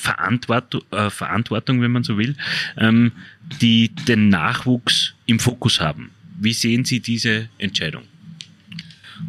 Verantwortung, 0.00 0.82
äh, 0.90 1.10
Verantwortung 1.10 1.82
wenn 1.82 1.92
man 1.92 2.04
so 2.04 2.16
will, 2.16 2.34
ähm, 2.78 3.12
die 3.60 3.90
den 4.08 4.28
Nachwuchs 4.28 5.14
im 5.26 5.38
Fokus 5.38 5.80
haben. 5.80 6.10
Wie 6.40 6.54
sehen 6.54 6.84
Sie 6.84 7.00
diese 7.00 7.48
Entscheidung? 7.58 8.04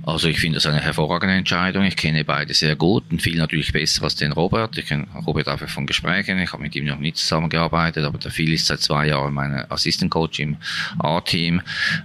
Also 0.04 0.28
ich 0.28 0.40
finde 0.40 0.56
das 0.56 0.66
eine 0.66 0.80
hervorragende 0.80 1.36
Entscheidung. 1.36 1.84
Ich 1.84 1.96
kenne 1.96 2.24
beide 2.26 2.54
sehr 2.54 2.76
gut 2.76 3.04
und 3.12 3.22
viel 3.22 3.38
natürlich 3.38 3.72
besser 3.72 4.04
als 4.04 4.16
den 4.16 4.32
Robert. 4.32 4.78
Ich 4.78 4.88
kenne 4.88 5.08
Robert 5.28 5.48
einfach 5.48 5.70
von 5.70 5.86
Gesprächen. 5.86 6.40
Ich 6.40 6.52
habe 6.54 6.64
mit 6.64 6.76
ihm 6.76 6.86
noch 6.86 7.00
nicht 7.00 7.18
zusammengearbeitet, 7.18 8.04
aber 8.04 8.18
der 8.18 8.32
Phil 8.32 8.52
ist 8.54 8.68
seit 8.68 8.82
zwei 8.82 9.08
Jahren 9.08 9.34
mein 9.34 9.70
Assistant 9.70 10.12
Coach 10.12 10.40
im 10.40 10.58
A-Team 11.00 11.62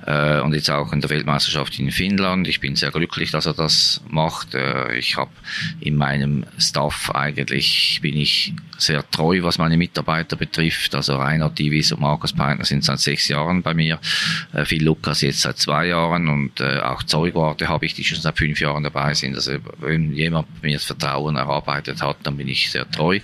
äh, 0.07 0.40
und 0.40 0.55
jetzt 0.55 0.70
auch 0.70 0.92
in 0.92 1.01
der 1.01 1.11
Weltmeisterschaft 1.11 1.79
in 1.79 1.90
Finnland. 1.90 2.49
Ich 2.49 2.61
bin 2.61 2.77
sehr 2.77 2.90
glücklich, 2.90 3.31
dass 3.31 3.46
er 3.46 3.55
das 3.55 4.03
macht. 4.09 4.55
Äh, 4.55 4.96
ich 4.96 5.16
habe 5.16 5.31
in 5.81 5.96
meinem 5.96 6.44
Staff 6.59 7.11
eigentlich 7.11 8.01
bin 8.03 8.16
ich 8.16 8.53
sehr 8.79 9.09
treu, 9.11 9.42
was 9.42 9.59
meine 9.59 9.77
Mitarbeiter 9.77 10.37
betrifft. 10.37 10.94
Also 10.94 11.16
Rainer 11.16 11.51
Divis 11.51 11.92
und 11.92 12.01
Markus 12.01 12.33
Peitner 12.33 12.64
sind 12.64 12.85
seit 12.85 13.01
sechs 13.01 13.29
Jahren 13.29 13.62
bei 13.62 13.75
mir. 13.75 13.99
Äh, 14.53 14.64
Phil 14.64 14.85
Lukas 14.85 15.22
jetzt 15.22 15.40
seit 15.40 15.59
zwei 15.59 15.87
Jahren 15.87 16.29
und 16.29 16.61
äh, 16.61 16.81
auch 16.81 17.03
Zeugwarte 17.03 17.68
habe 17.77 17.85
ich, 17.85 17.93
die 17.93 18.05
schon 18.05 18.19
seit 18.19 18.39
fünf 18.39 18.59
Jahren 18.59 18.83
dabei 18.83 19.12
sind. 19.12 19.35
Also 19.35 19.53
wenn 19.81 20.15
jemand 20.15 20.62
mir 20.62 20.73
das 20.73 20.85
Vertrauen 20.85 21.37
erarbeitet 21.37 22.03
hat, 22.03 22.17
dann 22.23 22.39
bin 22.39 22.49
ich 22.49 22.71
sehr 22.71 22.91
treu, 22.91 23.21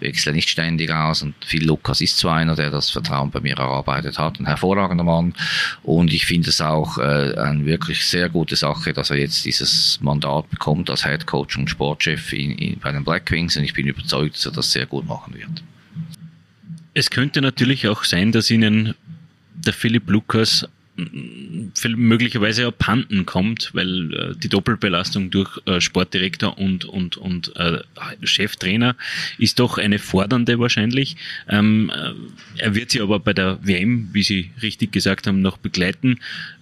wechsle 0.00 0.32
nicht 0.32 0.48
ständig 0.48 0.90
aus 0.90 1.22
und 1.22 1.36
Phil 1.44 1.64
Lukas 1.64 2.00
ist 2.00 2.18
so 2.18 2.28
einer, 2.28 2.56
der 2.56 2.70
das 2.70 2.90
Vertrauen 2.90 3.30
bei 3.30 3.38
mir 3.38 3.56
erarbeitet 3.56 4.18
hat, 4.18 4.40
ein 4.40 4.46
hervorragender 4.46 5.04
Mann 5.04 5.34
und 5.84 6.12
ich 6.12 6.26
finde 6.26 6.50
es 6.50 6.60
auch 6.60 6.98
äh, 6.98 7.34
eine 7.36 7.64
wirklich 7.64 8.04
sehr 8.04 8.28
gute 8.28 8.56
Sache, 8.56 8.92
dass 8.92 9.10
er 9.10 9.18
jetzt 9.18 9.44
dieses 9.44 10.00
Mandat 10.02 10.50
bekommt 10.50 10.90
als 10.90 11.04
Head 11.04 11.26
Coach 11.26 11.56
und 11.56 11.70
Sportchef 11.70 12.32
in, 12.32 12.50
in, 12.58 12.80
bei 12.80 12.90
den 12.90 13.04
Black 13.04 13.30
Wings 13.30 13.56
und 13.56 13.62
ich 13.62 13.72
bin 13.72 13.86
überzeugt, 13.86 14.34
dass 14.34 14.46
er 14.46 14.52
das 14.52 14.72
sehr 14.72 14.86
gut 14.86 15.06
machen 15.06 15.34
wird. 15.34 15.62
Es 16.92 17.08
könnte 17.08 17.40
natürlich 17.40 17.86
auch 17.86 18.02
sein, 18.02 18.32
dass 18.32 18.50
Ihnen 18.50 18.94
der 19.54 19.72
Philipp 19.72 20.10
Lukas 20.10 20.66
möglicherweise 20.96 22.66
abhanden 22.66 23.24
kommt, 23.24 23.70
weil 23.74 24.14
äh, 24.14 24.36
die 24.36 24.48
Doppelbelastung 24.48 25.30
durch 25.30 25.58
äh, 25.66 25.80
Sportdirektor 25.80 26.58
und, 26.58 26.84
und, 26.84 27.16
und 27.16 27.56
äh, 27.56 27.78
Cheftrainer 28.22 28.96
ist 29.38 29.58
doch 29.58 29.78
eine 29.78 29.98
fordernde 29.98 30.58
wahrscheinlich. 30.58 31.16
Ähm, 31.48 31.90
äh, 31.94 32.12
er 32.62 32.74
wird 32.74 32.90
sie 32.90 33.00
aber 33.00 33.20
bei 33.20 33.32
der 33.32 33.58
WM, 33.62 34.10
wie 34.12 34.22
Sie 34.22 34.50
richtig 34.60 34.92
gesagt 34.92 35.26
haben, 35.26 35.40
noch 35.40 35.56
begleiten. 35.56 36.20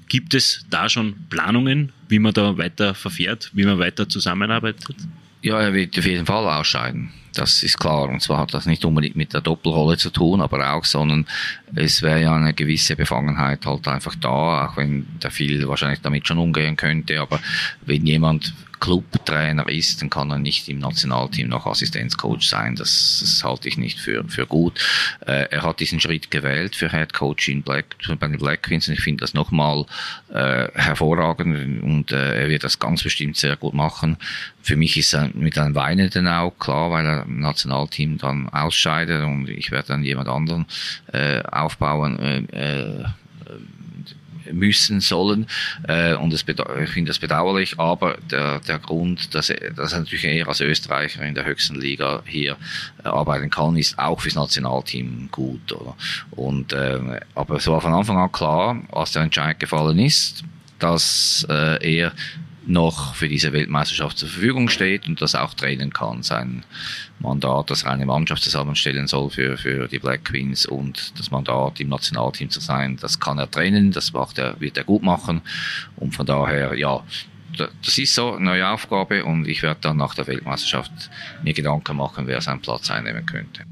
Gibt 0.09 0.35
es 0.35 0.65
da 0.71 0.89
schon 0.89 1.15
Planungen, 1.29 1.93
wie 2.09 2.19
man 2.19 2.33
da 2.33 2.57
weiter 2.57 2.95
verfährt, 2.95 3.51
wie 3.53 3.65
man 3.65 3.79
weiter 3.79 4.09
zusammenarbeitet? 4.09 4.97
Ja, 5.43 5.61
er 5.61 5.75
wird 5.75 5.99
auf 5.99 6.07
jeden 6.07 6.27
Fall 6.27 6.47
ausscheiden. 6.47 7.11
Das 7.35 7.63
ist 7.63 7.79
klar. 7.79 8.09
Und 8.09 8.21
zwar 8.23 8.39
hat 8.39 8.55
das 8.55 8.67
nicht 8.67 8.85
unbedingt 8.85 9.17
mit 9.17 9.33
der 9.33 9.41
Doppelrolle 9.41 9.97
zu 9.97 10.11
tun, 10.11 10.41
aber 10.41 10.73
auch, 10.73 10.85
sondern 10.85 11.27
es 11.75 12.03
wäre 12.03 12.21
ja 12.21 12.35
eine 12.35 12.55
gewisse 12.55 12.97
Befangenheit 12.97 13.65
halt 13.67 13.87
einfach 13.87 14.15
da, 14.17 14.67
auch 14.67 14.77
wenn 14.77 15.07
der 15.23 15.31
viel 15.31 15.67
wahrscheinlich 15.69 16.01
damit 16.01 16.27
schon 16.27 16.39
umgehen 16.39 16.77
könnte. 16.77 17.21
Aber 17.21 17.41
wenn 17.87 18.07
jemand 18.07 18.53
Clubtrainer 18.81 19.69
ist, 19.69 20.01
dann 20.01 20.11
kann 20.11 20.31
er 20.31 20.39
nicht 20.39 20.69
im 20.69 20.79
Nationalteam 20.79 21.49
noch 21.49 21.67
Assistenzcoach 21.67 22.49
sein. 22.49 22.77
Das, 22.77 23.19
das 23.21 23.45
halte 23.45 23.69
ich 23.69 23.77
nicht 23.77 24.01
für, 24.01 24.25
für 24.29 24.47
gut. 24.47 24.81
Äh, 25.27 25.49
er 25.51 25.63
hat 25.63 25.81
diesen 25.81 26.01
Schritt 26.01 26.31
gewählt 26.31 26.75
für 26.75 26.91
Head 26.91 27.13
Coach 27.13 27.49
in 27.49 27.63
Black, 27.63 27.97
bei 28.19 28.27
den 28.27 28.39
Black 28.39 28.63
Queens 28.63 28.89
und 28.89 28.95
ich 28.95 29.01
finde 29.01 29.21
das 29.21 29.35
nochmal 29.35 29.85
äh, 30.33 30.69
hervorragend 30.75 31.83
und 31.83 32.13
äh, 32.13 32.43
er 32.43 32.49
wird 32.49 32.65
das 32.65 32.79
ganz 32.79 33.03
bestimmt 33.03 33.37
sehr 33.37 33.57
gut 33.57 33.75
machen. 33.75 34.17
Für 34.63 34.77
mich 34.77 34.97
ist 34.97 35.13
er 35.15 35.31
mit 35.35 35.59
einem 35.59 35.75
weinenden 35.75 36.27
Auge 36.27 36.57
klar, 36.59 36.91
weil 36.91 37.07
er 37.07 37.23
im 37.25 37.41
Nationalteam 37.41 38.19
dann 38.19 38.49
ausscheidet 38.49 39.23
und 39.25 39.49
ich 39.49 39.71
werde 39.71 39.89
dann 39.89 40.03
jemand 40.03 40.29
anderen 40.29 40.67
äh, 41.13 41.43
aufbauen. 41.43 42.19
Äh, 42.19 42.39
äh, 42.53 43.05
müssen 44.53 45.01
sollen. 45.01 45.47
Äh, 45.89 46.15
und 46.15 46.33
das 46.33 46.45
ich 46.49 46.91
finde 46.91 47.11
das 47.11 47.19
bedauerlich, 47.19 47.79
aber 47.79 48.17
der, 48.31 48.61
der 48.61 48.79
Grund, 48.79 49.35
dass 49.35 49.51
er, 49.51 49.73
dass 49.73 49.93
er 49.93 50.01
natürlich 50.01 50.25
eher 50.25 50.49
als 50.49 50.61
Österreicher 50.61 51.23
in 51.23 51.35
der 51.35 51.45
höchsten 51.45 51.77
Liga 51.81 52.23
hier 52.27 52.57
äh, 53.05 53.09
arbeiten 53.09 53.51
kann, 53.51 53.77
ist 53.77 53.99
auch 53.99 54.21
fürs 54.21 54.35
Nationalteam 54.35 55.29
gut. 55.31 55.73
Oder? 55.73 55.97
Und, 56.31 56.73
äh, 56.73 57.21
aber 57.35 57.57
es 57.57 57.67
war 57.67 57.81
von 57.81 57.95
Anfang 57.95 58.19
an 58.19 58.33
klar, 58.33 58.83
als 58.93 59.13
der 59.13 59.23
Entscheid 59.23 59.59
gefallen 59.59 59.99
ist, 59.99 60.45
dass 60.79 61.47
äh, 61.49 61.99
er 61.99 62.13
noch 62.67 63.15
für 63.15 63.29
diese 63.29 63.53
Weltmeisterschaft 63.53 64.19
zur 64.19 64.29
Verfügung 64.29 64.69
steht 64.69 65.07
und 65.07 65.21
das 65.21 65.35
auch 65.35 65.55
trainen 65.55 65.93
kann. 65.93 66.23
Sein 66.23 66.65
Mandat, 67.21 67.71
dass 67.71 67.83
er 67.85 67.93
eine 67.93 68.07
Mannschaft 68.07 68.43
zusammenstellen 68.43 69.07
soll 69.07 69.31
für, 69.31 69.57
für 69.57 69.89
die 69.89 69.99
Black 69.99 70.25
Queens 70.25 70.67
und 70.67 71.19
das 71.19 71.31
Mandat 71.31 71.81
im 71.81 71.89
Nationalteam 71.89 72.51
zu 72.51 72.61
sein, 72.61 72.97
das 73.01 73.21
kann 73.21 73.39
er 73.39 73.51
trainen, 73.51 73.93
das 73.93 74.13
macht 74.13 74.39
er, 74.39 74.61
wird 74.61 74.77
er 74.77 74.85
gut 74.85 75.03
machen 75.03 75.43
und 75.97 76.15
von 76.15 76.27
daher, 76.27 76.77
ja, 76.77 77.03
das 77.57 77.99
ist 77.99 78.15
so 78.15 78.35
eine 78.35 78.45
neue 78.45 78.69
Aufgabe 78.69 79.25
und 79.25 79.47
ich 79.47 79.63
werde 79.63 79.81
dann 79.83 79.97
nach 79.97 80.15
der 80.15 80.27
Weltmeisterschaft 80.27 80.93
mir 81.43 81.53
Gedanken 81.53 81.97
machen, 81.97 82.27
wer 82.27 82.41
seinen 82.41 82.61
Platz 82.61 82.91
einnehmen 82.91 83.27
könnte. 83.27 83.65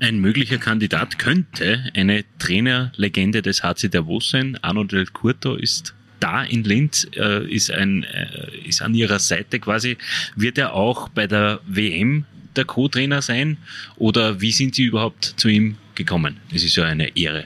Ein 0.00 0.20
möglicher 0.20 0.58
Kandidat 0.58 1.18
könnte 1.18 1.90
eine 1.96 2.24
Trainerlegende 2.38 3.42
des 3.42 3.64
HC 3.64 3.88
Davos 3.88 4.30
sein. 4.30 4.56
Arno 4.62 4.84
Del 4.84 5.06
Curto 5.06 5.56
ist 5.56 5.94
da 6.20 6.44
in 6.44 6.62
Linz 6.62 7.08
äh, 7.16 7.44
ist, 7.48 7.70
ein, 7.70 8.04
äh, 8.04 8.56
ist 8.64 8.82
an 8.82 8.94
ihrer 8.94 9.18
Seite 9.18 9.58
quasi. 9.58 9.96
Wird 10.36 10.58
er 10.58 10.74
auch 10.74 11.08
bei 11.08 11.26
der 11.26 11.60
WM 11.66 12.26
der 12.58 12.66
Co-Trainer 12.66 13.22
sein? 13.22 13.56
Oder 13.96 14.40
wie 14.40 14.52
sind 14.52 14.74
Sie 14.74 14.84
überhaupt 14.84 15.24
zu 15.36 15.48
ihm 15.48 15.78
gekommen? 15.94 16.36
Es 16.54 16.62
ist 16.62 16.76
ja 16.76 16.84
eine 16.84 17.16
Ehre. 17.16 17.44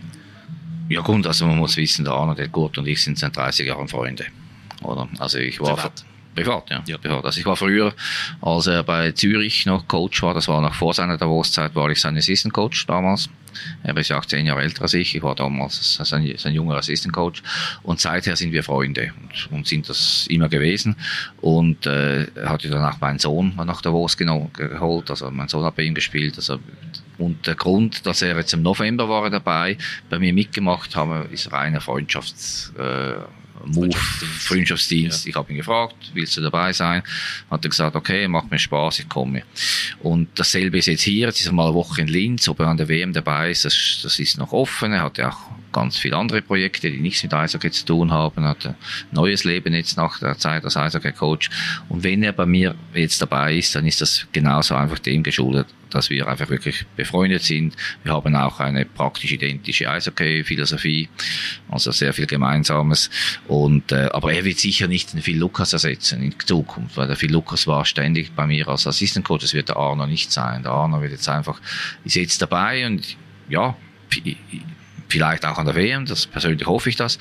Ja 0.88 1.00
gut, 1.00 1.26
also 1.26 1.46
man 1.46 1.58
muss 1.58 1.76
wissen, 1.76 2.04
der 2.04 2.14
Arno, 2.14 2.34
der 2.34 2.48
Kurt 2.48 2.76
und 2.78 2.86
ich 2.86 3.02
sind 3.02 3.18
seit 3.18 3.36
30 3.36 3.68
Jahren 3.68 3.88
Freunde. 3.88 4.26
Oder? 4.82 5.08
Also 5.18 5.38
ich 5.38 5.60
war... 5.60 5.76
Privat. 5.76 6.04
Privat, 6.34 6.70
ja. 6.70 6.82
ja. 6.86 6.98
Privat. 6.98 7.24
Also 7.24 7.40
ich 7.40 7.46
war 7.46 7.56
früher, 7.56 7.94
als 8.40 8.66
er 8.66 8.82
bei 8.82 9.12
Zürich 9.12 9.66
noch 9.66 9.86
Coach 9.86 10.22
war, 10.22 10.34
das 10.34 10.48
war 10.48 10.60
noch 10.60 10.74
vor 10.74 10.94
seiner 10.94 11.18
Davos-Zeit, 11.18 11.74
war 11.74 11.90
ich 11.90 12.00
sein 12.00 12.16
Assistant 12.16 12.54
Coach 12.54 12.86
damals. 12.86 13.28
Er 13.82 13.96
ist 13.96 14.08
ja 14.08 14.18
auch 14.18 14.24
zehn 14.24 14.46
Jahre 14.46 14.62
älter 14.62 14.82
als 14.82 14.94
ich. 14.94 15.14
Ich 15.14 15.22
war 15.22 15.34
damals 15.34 15.96
sein, 15.96 16.34
sein 16.36 16.54
junger 16.54 16.76
Assistant 16.76 17.14
Coach. 17.14 17.42
Und 17.82 18.00
seither 18.00 18.34
sind 18.36 18.52
wir 18.52 18.62
Freunde 18.62 19.12
und, 19.20 19.52
und 19.52 19.66
sind 19.66 19.88
das 19.88 20.26
immer 20.28 20.48
gewesen. 20.48 20.96
Und 21.40 21.86
äh, 21.86 22.24
er 22.34 22.48
hatte 22.48 22.68
dann 22.70 22.84
auch 22.84 23.00
meinen 23.00 23.18
Sohn 23.18 23.54
nach 23.56 23.82
Davos 23.82 24.16
geholt. 24.16 25.10
Also 25.10 25.30
mein 25.30 25.48
Sohn 25.48 25.64
hat 25.64 25.76
bei 25.76 25.82
ihm 25.82 25.94
gespielt. 25.94 26.36
Also, 26.36 26.58
und 27.18 27.46
der 27.46 27.54
Grund, 27.54 28.06
dass 28.06 28.22
er 28.22 28.36
jetzt 28.36 28.54
im 28.54 28.62
November 28.62 29.08
war 29.08 29.28
dabei, 29.28 29.76
bei 30.08 30.18
mir 30.18 30.32
mitgemacht 30.32 30.96
haben, 30.96 31.30
ist 31.30 31.52
reiner 31.52 31.80
Freundschafts. 31.80 32.72
Äh, 32.78 33.14
Move, 33.66 33.96
Freundschaftsdienst. 33.96 35.24
Ja. 35.24 35.30
Ich 35.30 35.36
habe 35.36 35.52
ihn 35.52 35.58
gefragt, 35.58 35.94
willst 36.14 36.36
du 36.36 36.40
dabei 36.40 36.72
sein? 36.72 37.02
Hat 37.50 37.64
er 37.64 37.68
gesagt, 37.68 37.96
okay, 37.96 38.28
macht 38.28 38.50
mir 38.50 38.58
Spaß, 38.58 39.00
ich 39.00 39.08
komme. 39.08 39.42
Und 40.00 40.28
dasselbe 40.34 40.78
ist 40.78 40.86
jetzt 40.86 41.02
hier, 41.02 41.26
jetzt 41.26 41.40
ist 41.40 41.46
er 41.46 41.52
mal 41.52 41.66
eine 41.66 41.74
Woche 41.74 42.00
in 42.00 42.08
Linz, 42.08 42.48
ob 42.48 42.60
er 42.60 42.68
an 42.68 42.76
der 42.76 42.88
WM 42.88 43.12
dabei 43.12 43.50
ist, 43.50 43.64
das, 43.64 44.00
das 44.02 44.18
ist 44.18 44.38
noch 44.38 44.52
offen. 44.52 44.92
Er 44.92 45.02
hat 45.02 45.18
ja 45.18 45.30
auch 45.30 45.50
ganz 45.72 45.96
viele 45.96 46.16
andere 46.16 46.42
Projekte, 46.42 46.90
die 46.90 47.00
nichts 47.00 47.22
mit 47.22 47.34
Eishockey 47.34 47.70
zu 47.70 47.84
tun 47.84 48.12
haben, 48.12 48.44
hat 48.44 48.66
ein 48.66 48.76
neues 49.10 49.44
Leben 49.44 49.74
jetzt 49.74 49.96
nach 49.96 50.18
der 50.18 50.38
Zeit 50.38 50.64
als 50.64 50.76
Eishockey-Coach. 50.76 51.50
Und 51.88 52.04
wenn 52.04 52.22
er 52.22 52.32
bei 52.32 52.46
mir 52.46 52.74
jetzt 52.94 53.20
dabei 53.20 53.56
ist, 53.56 53.74
dann 53.74 53.86
ist 53.86 54.00
das 54.00 54.26
genauso 54.32 54.74
einfach 54.74 54.98
dem 54.98 55.22
geschuldet, 55.22 55.66
dass 55.90 56.10
wir 56.10 56.26
einfach 56.26 56.48
wirklich 56.48 56.86
befreundet 56.96 57.42
sind. 57.42 57.76
Wir 58.02 58.12
haben 58.12 58.34
auch 58.36 58.60
eine 58.60 58.84
praktisch 58.84 59.32
identische 59.32 59.90
Eishockey-Philosophie, 59.90 61.08
also 61.70 61.90
sehr 61.90 62.12
viel 62.12 62.26
Gemeinsames. 62.26 63.10
Und, 63.48 63.92
äh, 63.92 64.08
aber 64.12 64.32
er 64.32 64.44
wird 64.44 64.58
sicher 64.58 64.88
nicht 64.88 65.12
den 65.12 65.22
Phil 65.22 65.38
Lukas 65.38 65.72
ersetzen 65.72 66.22
in 66.22 66.34
Zukunft, 66.38 66.96
weil 66.96 67.06
der 67.06 67.16
Phil 67.16 67.32
Lukas 67.32 67.66
war 67.66 67.84
ständig 67.84 68.32
bei 68.34 68.46
mir 68.46 68.68
als 68.68 68.86
Assistant 68.86 69.26
Coach. 69.26 69.42
Das 69.42 69.54
wird 69.54 69.68
der 69.68 69.76
Arno 69.76 70.06
nicht 70.06 70.32
sein. 70.32 70.62
Der 70.62 70.72
Arno 70.72 71.00
wird 71.00 71.12
jetzt 71.12 71.28
einfach, 71.28 71.60
ist 72.04 72.16
jetzt 72.16 72.40
dabei 72.40 72.86
und 72.86 73.16
ja, 73.48 73.76
vielleicht 75.12 75.44
auch 75.44 75.58
an 75.58 75.66
der 75.66 75.74
WM, 75.74 76.06
das 76.06 76.26
persönlich 76.26 76.66
hoffe 76.66 76.88
ich 76.88 76.96
das. 76.96 77.18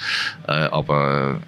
Äh, 0.47 0.51
aber 0.51 1.41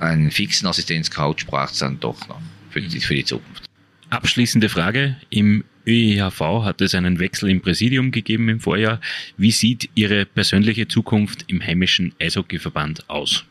einen 0.00 0.30
fixen 0.30 0.66
Assistenzcoach 0.66 1.46
braucht 1.46 1.72
es 1.72 1.78
dann 1.78 1.98
doch 2.00 2.28
noch 2.28 2.40
für 2.70 2.82
die, 2.82 3.00
für 3.00 3.14
die 3.14 3.24
Zukunft. 3.24 3.64
Abschließende 4.10 4.68
Frage. 4.68 5.16
Im 5.30 5.64
ÖIHV 5.86 6.40
hat 6.64 6.80
es 6.80 6.94
einen 6.94 7.18
Wechsel 7.18 7.50
im 7.50 7.60
Präsidium 7.60 8.10
gegeben 8.10 8.48
im 8.48 8.60
Vorjahr. 8.60 9.00
Wie 9.36 9.50
sieht 9.50 9.90
Ihre 9.94 10.24
persönliche 10.26 10.88
Zukunft 10.88 11.44
im 11.46 11.62
heimischen 11.62 12.14
Eishockeyverband 12.20 13.08
aus? 13.08 13.44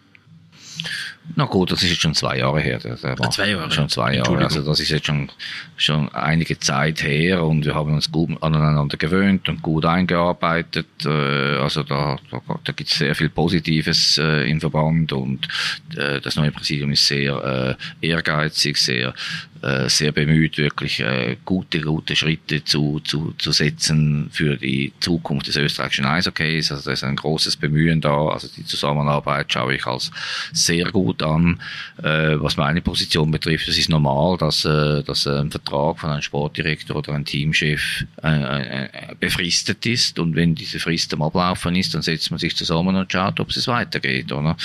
Na 1.36 1.46
gut, 1.46 1.72
das 1.72 1.82
ist 1.84 1.90
jetzt 1.90 2.02
schon 2.02 2.14
zwei 2.14 2.38
Jahre 2.40 2.60
her. 2.60 2.80
Der 2.80 2.94
ah, 2.94 3.30
zwei 3.30 3.52
Jahre. 3.52 3.72
Schon 3.72 3.88
zwei 3.88 4.16
Jahre. 4.16 4.38
Also 4.38 4.62
das 4.62 4.80
ist 4.80 4.90
jetzt 4.90 5.06
schon, 5.06 5.32
schon 5.78 6.10
einige 6.14 6.60
Zeit 6.60 7.02
her 7.02 7.44
und 7.44 7.66
wir 7.66 7.76
haben 7.76 7.94
uns 7.94 8.12
gut 8.12 8.32
aneinander 8.42 8.98
gewöhnt 8.98 9.48
und 9.48 9.62
gut 9.62 9.86
eingearbeitet. 9.86 10.88
Äh, 11.06 11.10
also 11.58 11.84
da, 11.84 12.18
da, 12.30 12.42
da 12.64 12.74
gibt 12.74 12.90
es 12.90 12.98
sehr 12.98 13.16
viel 13.16 13.30
Positives 13.30 14.18
äh, 14.18 14.50
im 14.50 14.60
Verband 14.60 15.14
und 15.14 15.48
äh, 15.96 16.20
das 16.20 16.36
neue 16.36 16.52
Präsidium 16.52 16.92
ist 16.92 17.08
sehr 17.08 17.78
ehrgeizig, 18.02 18.78
sehr 18.78 19.14
äh, 19.63 19.89
sehr 19.89 20.12
bemüht, 20.12 20.58
wirklich 20.58 20.99
äh, 20.99 21.38
gute, 21.45 21.80
gute 21.80 22.15
Schritte 22.15 22.65
zu, 22.65 22.99
zu, 22.99 23.34
zu 23.38 23.54
setzen 23.54 24.30
für 24.32 24.58
die 24.58 24.91
Zukunft 24.99 25.47
des 25.47 25.56
österreichischen 25.56 26.06
Eishockeys. 26.06 26.69
Also 26.71 26.84
da 26.86 26.91
ist 26.91 27.04
ein 27.04 27.15
großes 27.15 27.56
Bemühen 27.56 28.02
da. 28.02 28.28
Also 28.28 28.49
die 28.56 28.65
Zusammenarbeit 28.65 29.54
schaue 29.54 29.76
ich 29.76 29.86
als 29.86 30.12
sehr 30.52 30.91
gut 30.91 31.23
an. 31.23 31.62
Äh, 32.02 32.41
was 32.41 32.58
meine 32.58 32.82
Position 32.82 33.32
betrifft, 33.32 33.69
es 33.69 33.78
ist 33.78 33.89
normal, 33.89 34.38
dass, 34.38 34.65
äh, 34.65 35.02
dass 35.04 35.26
ein 35.28 35.49
Vertrag 35.49 35.97
von 35.99 36.10
einem 36.10 36.21
Sportdirektor 36.21 36.97
oder 36.97 37.13
einem 37.13 37.23
Teamchef 37.23 38.06
äh, 38.21 38.84
äh, 38.84 38.89
befristet 39.17 39.86
ist. 39.86 40.19
Und 40.19 40.36
wenn 40.36 40.56
diese 40.56 40.80
Frist 40.80 41.13
am 41.13 41.21
Ablaufen 41.21 41.76
ist, 41.78 41.93
dann 41.95 42.02
setzt 42.02 42.32
man 42.32 42.38
sich 42.38 42.56
zusammen 42.58 42.97
und 42.97 43.10
schaut, 43.10 43.39
ob 43.39 43.49
es 43.49 43.67
weitergeht. 43.67 44.32
Oder? 44.34 44.58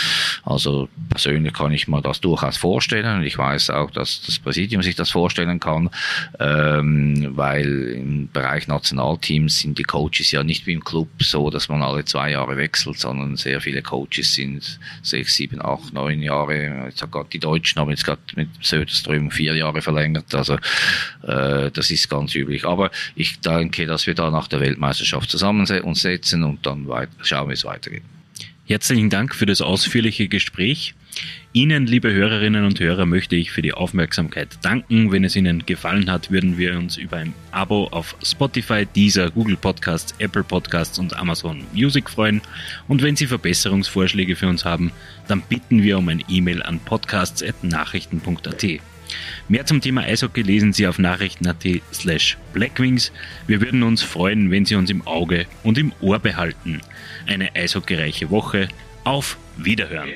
Also 0.45 0.89
persönlich 1.09 1.53
kann 1.53 1.71
ich 1.71 1.87
mir 1.87 2.03
das 2.03 2.21
durchaus 2.21 2.57
vorstellen. 2.57 3.19
Und 3.19 3.25
ich 3.25 3.39
weiß 3.39 3.71
auch, 3.71 3.93
dass 3.93 4.23
das 4.27 4.41
Präsidium 4.41 4.83
sich 4.89 4.97
das 4.97 5.11
vorstellen 5.11 5.61
kann, 5.61 5.91
ähm, 6.41 7.33
weil 7.37 7.95
im 7.97 8.29
Bereich 8.33 8.69
Nationalteams 8.69 9.61
sind 9.61 9.79
die 9.79 9.85
Coaches 9.85 10.31
ja 10.31 10.43
nicht 10.43 10.67
wie 10.67 10.73
im 10.73 10.85
Club 10.85 11.09
so, 11.21 11.51
dass 11.51 11.69
man 11.69 11.83
alle 11.83 12.05
zwei 12.05 12.33
Jahre 12.33 12.57
wechselt, 12.57 12.99
sondern 12.99 13.37
sehr 13.37 13.61
viele 13.61 13.83
Coaches 13.83 14.35
sind 14.35 14.81
sechs, 15.03 15.37
sieben, 15.37 15.65
acht, 15.65 15.93
neun 15.93 16.23
Jahre. 16.23 16.87
Jetzt 16.87 17.03
hat 17.03 17.13
gerade 17.13 17.29
die 17.33 17.39
Deutschen 17.39 17.81
haben 17.81 17.91
jetzt 17.91 18.05
gerade 18.05 18.21
mit 18.35 18.49
Söderström 18.61 19.31
vier 19.31 19.55
Jahre 19.55 19.83
verlängert, 19.83 20.35
also 20.35 20.55
äh, 21.23 21.71
das 21.71 21.91
ist 21.91 22.09
ganz 22.09 22.35
üblich. 22.35 22.65
Aber 22.65 22.91
ich 23.15 23.41
denke, 23.41 23.87
dass 23.87 24.07
wir 24.07 24.15
da 24.15 24.31
nach 24.31 24.49
der 24.49 24.61
Weltmeisterschaft 24.61 25.31
zusammen 25.31 25.67
uns 25.83 26.01
setzen 26.01 26.43
und 26.45 26.67
dann 26.67 26.89
weit 26.89 27.11
schauen, 27.23 27.51
wie 27.51 27.55
es 27.55 27.65
weitergeht. 27.65 28.03
Herzlichen 28.69 29.09
Dank 29.09 29.35
für 29.35 29.47
das 29.47 29.63
ausführliche 29.63 30.29
Gespräch. 30.29 30.93
Ihnen, 31.55 31.87
liebe 31.87 32.13
Hörerinnen 32.13 32.67
und 32.67 32.79
Hörer, 32.79 33.07
möchte 33.07 33.35
ich 33.35 33.51
für 33.51 33.63
die 33.63 33.73
Aufmerksamkeit 33.73 34.59
danken. 34.61 35.11
Wenn 35.11 35.25
es 35.25 35.37
Ihnen 35.37 35.65
gefallen 35.65 36.13
hat, 36.13 36.31
würden 36.31 36.59
wir 36.59 36.77
uns 36.77 36.99
über 36.99 37.17
ein 37.17 37.33
Abo 37.51 37.87
auf 37.87 38.15
Spotify, 38.23 38.85
Deezer, 38.85 39.31
Google 39.31 39.57
Podcasts, 39.57 40.15
Apple 40.19 40.45
Podcasts 40.45 40.99
und 40.99 41.17
Amazon 41.17 41.65
Music 41.73 42.11
freuen. 42.11 42.43
Und 42.89 43.01
wenn 43.01 43.17
Sie 43.17 43.27
Verbesserungsvorschläge 43.27 44.37
für 44.37 44.49
uns 44.49 44.67
haben, 44.67 44.93
dann 45.29 45.41
bitten 45.41 45.83
wir 45.83 45.97
um 45.97 46.07
ein 46.11 46.23
E-Mail 46.29 46.63
an 46.63 46.79
podcasts.nachrichten.at. 46.79 48.67
Mehr 49.49 49.65
zum 49.65 49.81
Thema 49.81 50.03
Eishockey 50.03 50.43
lesen 50.43 50.75
Sie 50.75 50.87
auf 50.87 50.99
nachrichten.at 50.99 51.65
slash 51.95 52.37
blackwings. 52.53 53.13
Wir 53.47 53.63
würden 53.63 53.83
uns 53.83 54.03
freuen, 54.03 54.51
wenn 54.51 54.67
Sie 54.67 54.75
uns 54.75 54.91
im 54.91 55.07
Auge 55.07 55.47
und 55.63 55.79
im 55.79 55.93
Ohr 56.03 56.19
behalten. 56.19 56.83
Eine 57.29 57.55
eishockeyreiche 57.55 58.31
Woche. 58.31 58.69
Auf 59.05 59.37
Wiederhören! 59.59 60.09